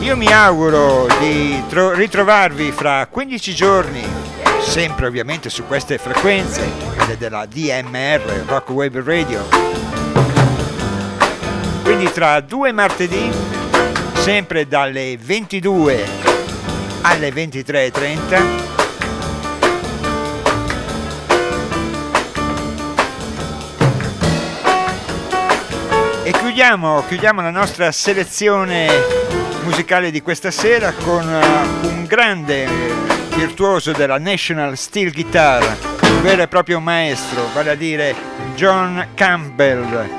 [0.00, 4.27] Io mi auguro di tro- ritrovarvi fra 15 giorni,
[4.68, 6.62] sempre ovviamente su queste frequenze,
[6.94, 9.48] quelle della DMR, Rock Web Radio.
[11.82, 13.30] Quindi tra due martedì,
[14.12, 16.04] sempre dalle 22
[17.00, 18.66] alle 23.30
[26.24, 28.90] E chiudiamo, chiudiamo la nostra selezione
[29.64, 32.97] musicale di questa sera con uh, un grande
[33.38, 35.62] virtuoso della National Steel Guitar,
[36.02, 38.12] un vero e proprio maestro, vale a dire
[38.56, 40.10] John Campbell,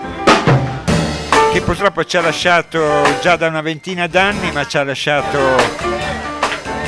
[1.51, 2.79] che purtroppo ci ha lasciato
[3.19, 5.37] già da una ventina d'anni, ma ci ha lasciato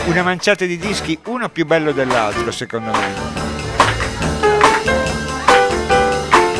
[0.05, 3.13] una manciata di dischi, uno più bello dell'altro secondo me.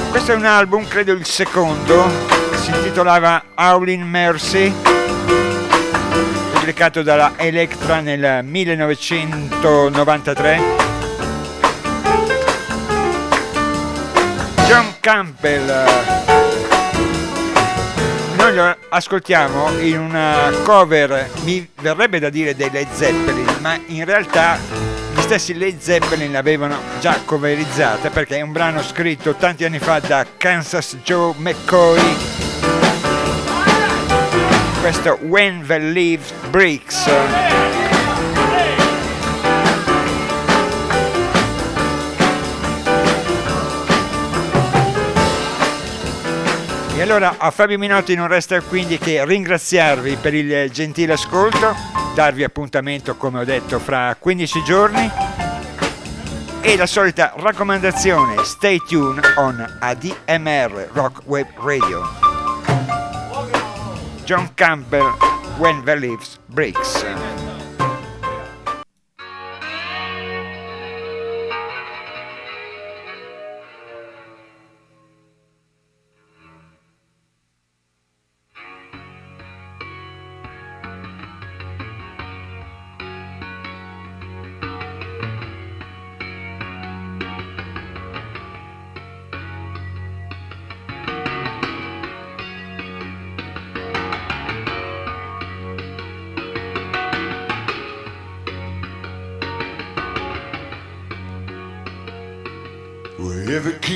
[0.09, 2.09] Questo è un album, credo il secondo,
[2.61, 4.73] si intitolava Howlin' Mercy,
[6.61, 10.61] pubblicato dalla Electra nel 1993.
[14.67, 15.85] John Campbell,
[18.35, 24.05] noi lo ascoltiamo in una cover, mi verrebbe da dire dei Led Zeppelin, ma in
[24.05, 24.59] realtà
[25.15, 29.97] gli stessi Led Zeppelin l'avevano già coverizzata perché è un brano scritto tanti anni fa
[29.97, 32.40] da Kansas Joe McCoy
[34.81, 37.07] questo When the Leaves Breaks.
[46.95, 51.75] E allora a Fabio Minotti non resta quindi che ringraziarvi per il gentile ascolto,
[52.15, 55.11] darvi appuntamento come ho detto fra 15 giorni
[56.61, 62.30] e la solita raccomandazione stay tuned on ADMR Rock Web Radio.
[64.31, 65.11] John Campbell,
[65.59, 67.50] When the Leaves Breaks.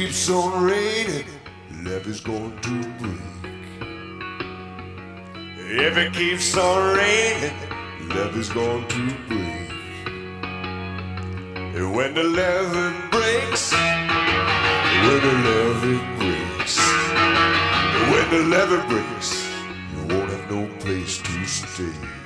[0.05, 1.25] Keeps on raining,
[1.83, 3.19] love is going to break.
[5.57, 7.57] If it keeps on raining,
[8.09, 9.71] love is going to break.
[11.75, 13.73] And when the levee breaks,
[15.05, 16.77] when the levee breaks,
[18.11, 19.49] when the levee breaks,
[19.91, 22.24] you won't have no place to stay.